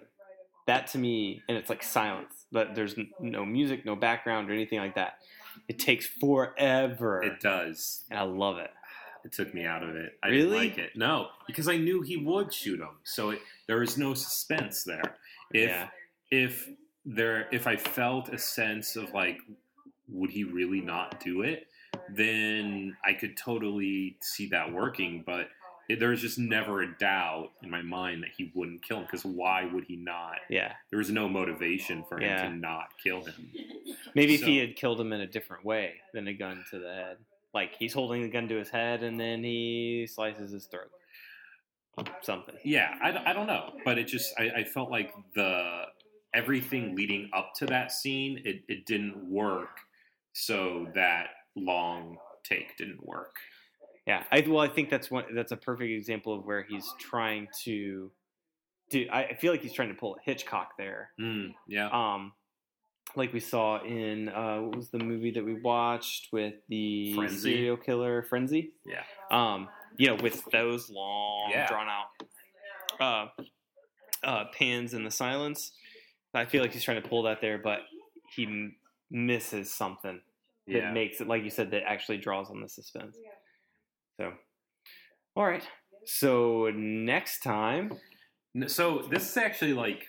That 0.67 0.89
to 0.89 0.99
me, 0.99 1.43
and 1.49 1.57
it's 1.57 1.71
like 1.71 1.83
silence, 1.83 2.45
but 2.53 2.75
there's 2.75 2.95
no 3.21 3.47
music, 3.47 3.87
no 3.87 3.97
background, 3.97 4.51
or 4.51 4.53
anything 4.53 4.79
like 4.79 4.97
that. 4.97 5.15
It 5.67 5.79
takes 5.79 6.07
forever, 6.07 7.23
It 7.23 7.41
does. 7.41 8.03
and 8.11 8.19
I 8.19 8.23
love 8.23 8.59
it. 8.59 8.71
It 9.25 9.33
took 9.33 9.53
me 9.55 9.65
out 9.65 9.83
of 9.83 9.97
it. 9.97 10.19
I 10.23 10.29
Really? 10.29 10.43
didn't 10.43 10.55
like 10.57 10.79
it. 10.79 10.91
No, 10.97 11.29
because 11.47 11.69
I 11.69 11.77
knew 11.77 12.03
he 12.03 12.17
would 12.19 12.53
shoot 12.53 12.81
him, 12.81 12.97
so 13.03 13.31
it, 13.31 13.41
there 13.67 13.79
was 13.79 13.97
no 13.99 14.15
suspense 14.15 14.85
there. 14.85 15.17
If 15.53 15.71
yeah, 15.71 15.89
if 16.31 16.69
there 17.07 17.49
if 17.51 17.67
I 17.67 17.77
felt 17.77 18.29
a 18.29 18.39
sense 18.39 18.95
of 18.97 19.13
like 19.15 19.39
would 20.09 20.31
he 20.31 20.45
really 20.45 20.81
not 20.83 21.19
do 21.21 21.43
it, 21.43 21.67
then 22.15 22.97
I 23.05 23.15
could 23.15 23.37
totally 23.37 24.17
see 24.21 24.49
that 24.51 24.71
working, 24.73 25.23
but 25.27 25.49
there 25.99 26.11
was 26.11 26.21
just 26.21 26.39
never 26.39 26.83
a 26.83 26.99
doubt 26.99 27.51
in 27.63 27.71
my 27.71 27.81
mind 27.83 28.23
that 28.23 28.31
he 28.37 28.51
wouldn't 28.55 28.83
kill 28.83 28.99
him 28.99 29.05
because 29.05 29.25
why 29.25 29.65
would 29.73 29.85
he 29.85 29.97
not? 29.97 30.37
yeah. 30.51 30.73
There 30.91 30.99
was 30.99 31.11
no 31.11 31.29
motivation 31.29 32.05
for 32.09 32.17
him 32.19 32.25
Yeah. 32.25 32.49
to 32.49 32.55
not 32.55 32.89
kill 33.03 33.25
him. 33.25 33.51
Maybe 34.15 34.35
if 34.35 34.43
he 34.43 34.59
had 34.59 34.77
killed 34.77 35.01
him 35.01 35.13
in 35.13 35.21
a 35.21 35.27
different 35.27 35.65
way 35.65 35.95
than 36.13 36.29
a 36.29 36.35
gun 36.35 36.65
to 36.71 36.79
the 36.79 36.93
head, 36.93 37.17
like 37.55 37.73
he's 37.79 37.95
holding 37.95 38.23
the 38.23 38.29
gun 38.29 38.49
to 38.49 38.57
his 38.57 38.69
head 38.69 39.03
and 39.03 39.19
then 39.19 39.43
he 39.43 40.07
slices 40.11 40.51
his 40.53 40.67
throat, 40.67 40.91
something. 42.23 42.55
Yeah, 42.65 42.95
I, 43.03 43.31
I 43.31 43.33
don't 43.33 43.47
know, 43.47 43.73
but 43.85 43.99
it 43.99 44.05
just 44.09 44.33
I, 44.39 44.51
I 44.59 44.65
felt 44.65 44.91
like 44.91 45.13
the 45.35 45.85
everything 46.35 46.95
leading 46.95 47.31
up 47.33 47.53
to 47.57 47.67
that 47.67 47.91
scene 47.91 48.43
it, 48.45 48.63
it 48.69 48.85
didn't 48.85 49.31
work, 49.31 49.79
so 50.35 50.87
that 50.95 51.29
long 51.57 52.19
take 52.45 52.77
didn't 52.77 53.05
work. 53.07 53.35
Yeah, 54.09 54.23
I 54.33 54.43
well, 54.49 54.61
I 54.61 54.69
think 54.69 54.89
that's 54.89 55.11
one. 55.11 55.25
That's 55.35 55.53
a 55.53 55.57
perfect 55.57 55.91
example 55.91 56.33
of 56.35 56.47
where 56.47 56.63
he's 56.63 56.93
trying 56.99 57.47
to 57.65 58.11
do. 58.91 59.07
I 59.13 59.35
feel 59.39 59.53
like 59.53 59.61
he's 59.61 59.75
trying 59.75 59.91
to 59.91 59.95
pull 59.95 60.17
a 60.17 60.21
Hitchcock 60.23 60.71
there. 60.79 61.11
Mm, 61.21 61.53
yeah, 61.67 61.89
Um, 61.91 62.33
like 63.17 63.35
we 63.35 63.41
saw 63.41 63.83
in 63.85 64.31
uh, 64.31 64.61
what 64.61 64.77
was 64.77 64.89
the 64.89 64.99
movie 64.99 65.31
that 65.33 65.45
we 65.45 65.61
watched 65.61 66.29
with 66.33 66.55
the 66.71 67.15
Frenzy. 67.15 67.53
serial 67.55 67.77
killer 67.77 68.23
Frenzy? 68.23 68.73
yeah, 68.87 69.03
Um, 69.31 69.69
you 69.99 70.07
know, 70.09 70.17
with 70.23 70.43
those 70.53 70.89
long, 70.89 71.51
Yeah. 71.51 71.67
drawn 71.67 71.89
out 71.89 72.07
uh, 73.01 74.27
uh, 74.27 74.45
pans 74.59 74.95
in 74.95 75.05
the 75.05 75.11
silence. 75.11 75.73
I 76.33 76.47
feel 76.47 76.63
like 76.63 76.73
he's 76.73 76.83
trying 76.85 77.03
to 77.03 77.09
pull 77.09 77.25
that 77.25 77.41
there, 77.43 77.59
but 77.59 77.81
he 78.35 78.45
m- 78.45 78.77
misses 79.11 79.73
something 79.75 80.21
that 80.67 80.75
yeah. 80.75 80.93
makes 80.93 81.21
it, 81.21 81.27
like 81.27 81.43
you 81.45 81.51
said, 81.51 81.71
that 81.73 81.83
actually 81.87 82.19
draws 82.19 82.51
on 82.51 82.61
the 82.61 82.69
suspense. 82.69 83.17
So, 84.19 84.33
all 85.37 85.47
right. 85.47 85.63
So 86.05 86.71
next 86.75 87.41
time, 87.43 87.93
So 88.67 89.03
this 89.11 89.31
is 89.31 89.37
actually 89.37 89.75
like 89.75 90.07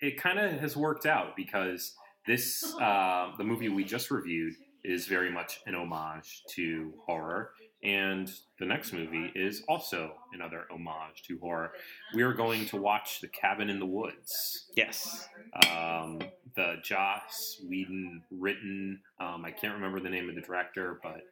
it 0.00 0.16
kind 0.20 0.38
of 0.38 0.52
has 0.60 0.76
worked 0.76 1.06
out 1.06 1.34
because 1.36 1.94
this 2.26 2.62
uh, 2.80 3.32
the 3.38 3.44
movie 3.44 3.68
we 3.68 3.84
just 3.84 4.10
reviewed 4.10 4.54
is 4.84 5.06
very 5.06 5.32
much 5.32 5.60
an 5.66 5.74
homage 5.74 6.42
to 6.50 6.92
horror, 7.06 7.52
and 7.82 8.30
the 8.58 8.66
next 8.66 8.92
movie 8.92 9.32
is 9.34 9.62
also 9.66 10.12
another 10.34 10.66
homage 10.70 11.22
to 11.26 11.38
horror. 11.38 11.72
We 12.14 12.22
are 12.22 12.34
going 12.34 12.66
to 12.66 12.76
watch 12.76 13.20
The 13.20 13.28
Cabin 13.28 13.70
in 13.70 13.78
the 13.80 13.86
Woods, 13.86 14.66
yes, 14.76 15.26
um, 15.70 16.20
the 16.54 16.76
Joss 16.84 17.62
Whedon 17.66 18.22
written. 18.30 19.00
Um, 19.18 19.44
I 19.44 19.50
can't 19.52 19.74
remember 19.74 20.00
the 20.00 20.10
name 20.10 20.28
of 20.28 20.34
the 20.34 20.42
director, 20.42 21.00
but 21.02 21.22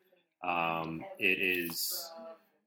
um, 0.45 1.05
it 1.19 1.39
is 1.41 2.11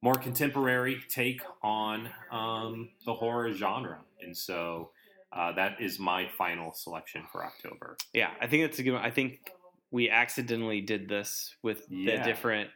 more 0.02 0.16
contemporary 0.16 1.02
take 1.10 1.42
on 1.64 2.10
um, 2.32 2.90
the 3.06 3.14
horror 3.14 3.52
genre, 3.54 4.00
and 4.22 4.36
so 4.36 4.92
uh, 5.34 5.52
that 5.54 5.82
is 5.82 6.00
my 6.00 6.28
final 6.38 6.74
selection 6.74 7.24
for 7.32 7.44
October. 7.46 7.98
yeah, 8.14 8.32
I 8.42 8.48
think 8.48 8.64
that's 8.64 8.80
a 8.80 8.84
good 8.84 8.94
one. 8.94 9.04
I 9.04 9.12
think 9.12 9.52
we 9.92 10.10
accidentally 10.10 10.82
did 10.82 11.08
this 11.08 11.56
with 11.62 11.88
the 11.88 12.18
different 12.24 12.70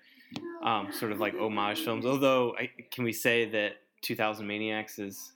um, 0.64 0.92
sort 0.92 1.12
of 1.12 1.20
like 1.20 1.36
homage 1.36 1.80
films. 1.80 2.06
Although, 2.06 2.56
I, 2.58 2.70
can 2.92 3.04
we 3.04 3.14
say 3.14 3.50
that 3.50 3.74
2000 4.02 4.46
Maniacs 4.46 5.00
is 5.00 5.34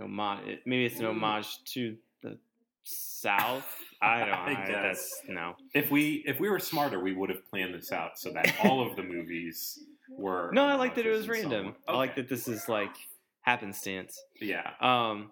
homage? 0.00 0.58
Maybe 0.66 0.86
it's 0.86 0.98
an 1.00 1.06
homage 1.06 1.62
to 1.74 1.96
the 2.22 2.38
South. 2.84 3.76
I 4.02 4.18
don't. 4.20 4.28
I. 4.34 4.64
That's 4.66 5.20
no. 5.28 5.54
If 5.74 5.90
we 5.90 6.22
if 6.26 6.40
we 6.40 6.48
were 6.48 6.58
smarter, 6.58 7.00
we 7.00 7.14
would 7.14 7.30
have 7.30 7.46
planned 7.48 7.74
this 7.74 7.92
out 7.92 8.18
so 8.18 8.30
that 8.32 8.54
all 8.64 8.86
of 8.86 8.96
the 8.96 9.02
movies 9.02 9.78
were. 10.10 10.50
No, 10.52 10.64
I 10.64 10.74
like 10.74 10.94
that 10.96 11.06
it 11.06 11.10
was 11.10 11.28
random. 11.28 11.66
way. 11.66 11.72
I 11.88 11.96
like 11.96 12.16
that 12.16 12.28
this 12.28 12.48
is 12.48 12.68
like 12.68 12.94
happenstance. 13.42 14.20
Yeah, 14.40 14.70
Um, 14.80 15.30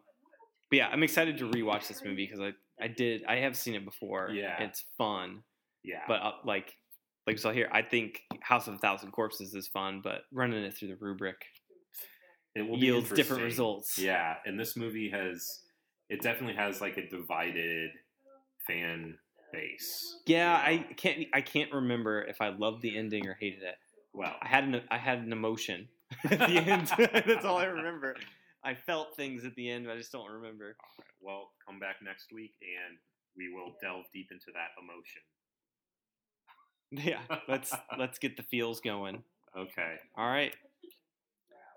but 0.71 0.77
yeah, 0.77 0.89
I'm 0.89 1.03
excited 1.03 1.39
to 1.39 1.49
rewatch 1.49 1.89
this 1.89 2.03
movie 2.05 2.27
because 2.27 2.41
I 2.41 2.53
I 2.83 2.89
did 2.89 3.25
I 3.29 3.37
have 3.37 3.57
seen 3.57 3.75
it 3.75 3.85
before. 3.85 4.31
Yeah. 4.31 4.63
it's 4.63 4.85
fun, 4.97 5.43
yeah. 5.83 6.03
but 6.09 6.23
uh, 6.23 6.33
like 6.45 6.75
like 7.27 7.35
we 7.35 7.39
saw 7.39 7.53
here, 7.53 7.69
I 7.73 7.83
think 7.83 8.23
House 8.41 8.67
of 8.69 8.75
a 8.75 8.79
Thousand 8.79 9.13
Corpses 9.13 9.55
is 9.55 9.69
fun, 9.69 10.01
but 10.03 10.23
running 10.33 10.65
it 10.65 10.75
through 10.77 10.89
the 10.89 10.97
rubric 10.97 11.45
it 12.55 12.63
will 12.63 12.79
yields 12.79 13.11
different 13.11 13.43
results. 13.43 13.99
Yeah, 13.99 14.37
and 14.45 14.59
this 14.59 14.77
movie 14.77 15.11
has 15.11 15.61
it 16.09 16.23
definitely 16.23 16.57
has 16.57 16.81
like 16.81 16.97
a 16.97 17.09
divided 17.09 17.91
fan 18.71 19.19
base. 19.53 20.17
Yeah, 20.27 20.71
you 20.71 20.79
know? 20.79 20.85
I 20.89 20.93
can't 20.95 21.27
I 21.35 21.41
can't 21.41 21.73
remember 21.73 22.23
if 22.23 22.41
I 22.41 22.51
loved 22.51 22.83
the 22.83 22.97
ending 22.97 23.27
or 23.27 23.37
hated 23.41 23.63
it. 23.63 23.77
well, 24.13 24.35
I 24.41 24.47
had 24.49 24.65
an 24.65 24.83
I 24.91 24.99
had 24.99 25.19
an 25.21 25.33
emotion 25.33 25.89
at 26.31 26.39
the 26.39 26.45
end. 26.59 26.93
That's 27.27 27.45
all 27.45 27.59
I 27.59 27.65
remember. 27.65 28.17
I 28.63 28.75
felt 28.75 29.17
things 29.17 29.45
at 29.45 29.55
the 29.55 29.71
end, 29.71 29.87
but 29.87 29.95
I 29.95 29.97
just 29.97 30.13
don't 30.13 30.31
remember. 30.31 30.77
all 30.79 30.99
right, 30.99 31.07
well, 31.23 31.51
come 31.67 31.79
back 31.79 31.97
next 32.05 32.33
week 32.33 32.53
and 32.61 32.99
we 33.37 33.49
will 33.53 33.75
delve 33.81 34.05
deep 34.13 34.29
into 34.31 34.47
that 34.55 34.71
emotion. 34.83 35.23
Yeah, 36.93 37.21
let's 37.47 37.73
let's 37.97 38.19
get 38.19 38.37
the 38.37 38.43
feels 38.43 38.81
going. 38.81 39.23
Okay. 39.57 39.95
All 40.17 40.27
right. 40.27 40.53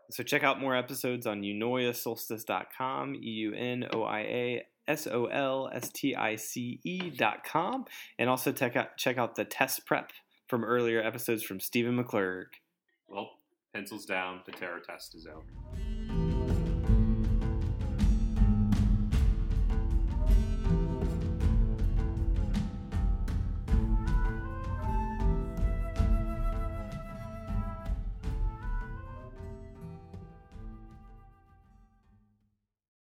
So 0.09 0.23
check 0.23 0.43
out 0.43 0.59
more 0.59 0.75
episodes 0.75 1.27
on 1.27 1.41
eunoiasolstice.com, 1.43 3.13
E 3.15 3.19
U 3.19 3.53
N 3.53 3.85
O 3.93 4.01
I 4.03 4.19
A 4.21 4.63
S 4.87 5.07
O 5.07 5.25
L 5.25 5.69
S 5.73 5.89
T 5.89 6.15
I 6.15 6.35
C 6.35 6.79
com. 7.45 7.85
and 8.19 8.29
also 8.29 8.51
check 8.51 8.75
out, 8.75 8.97
check 8.97 9.17
out 9.17 9.35
the 9.35 9.45
test 9.45 9.85
prep 9.85 10.11
from 10.47 10.63
earlier 10.63 11.01
episodes 11.01 11.43
from 11.43 11.59
Stephen 11.59 11.97
McClurg. 11.97 12.45
Well, 13.07 13.31
pencils 13.73 14.05
down. 14.05 14.41
The 14.45 14.51
terror 14.51 14.81
test 14.85 15.15
is 15.15 15.27
over. 15.27 16.22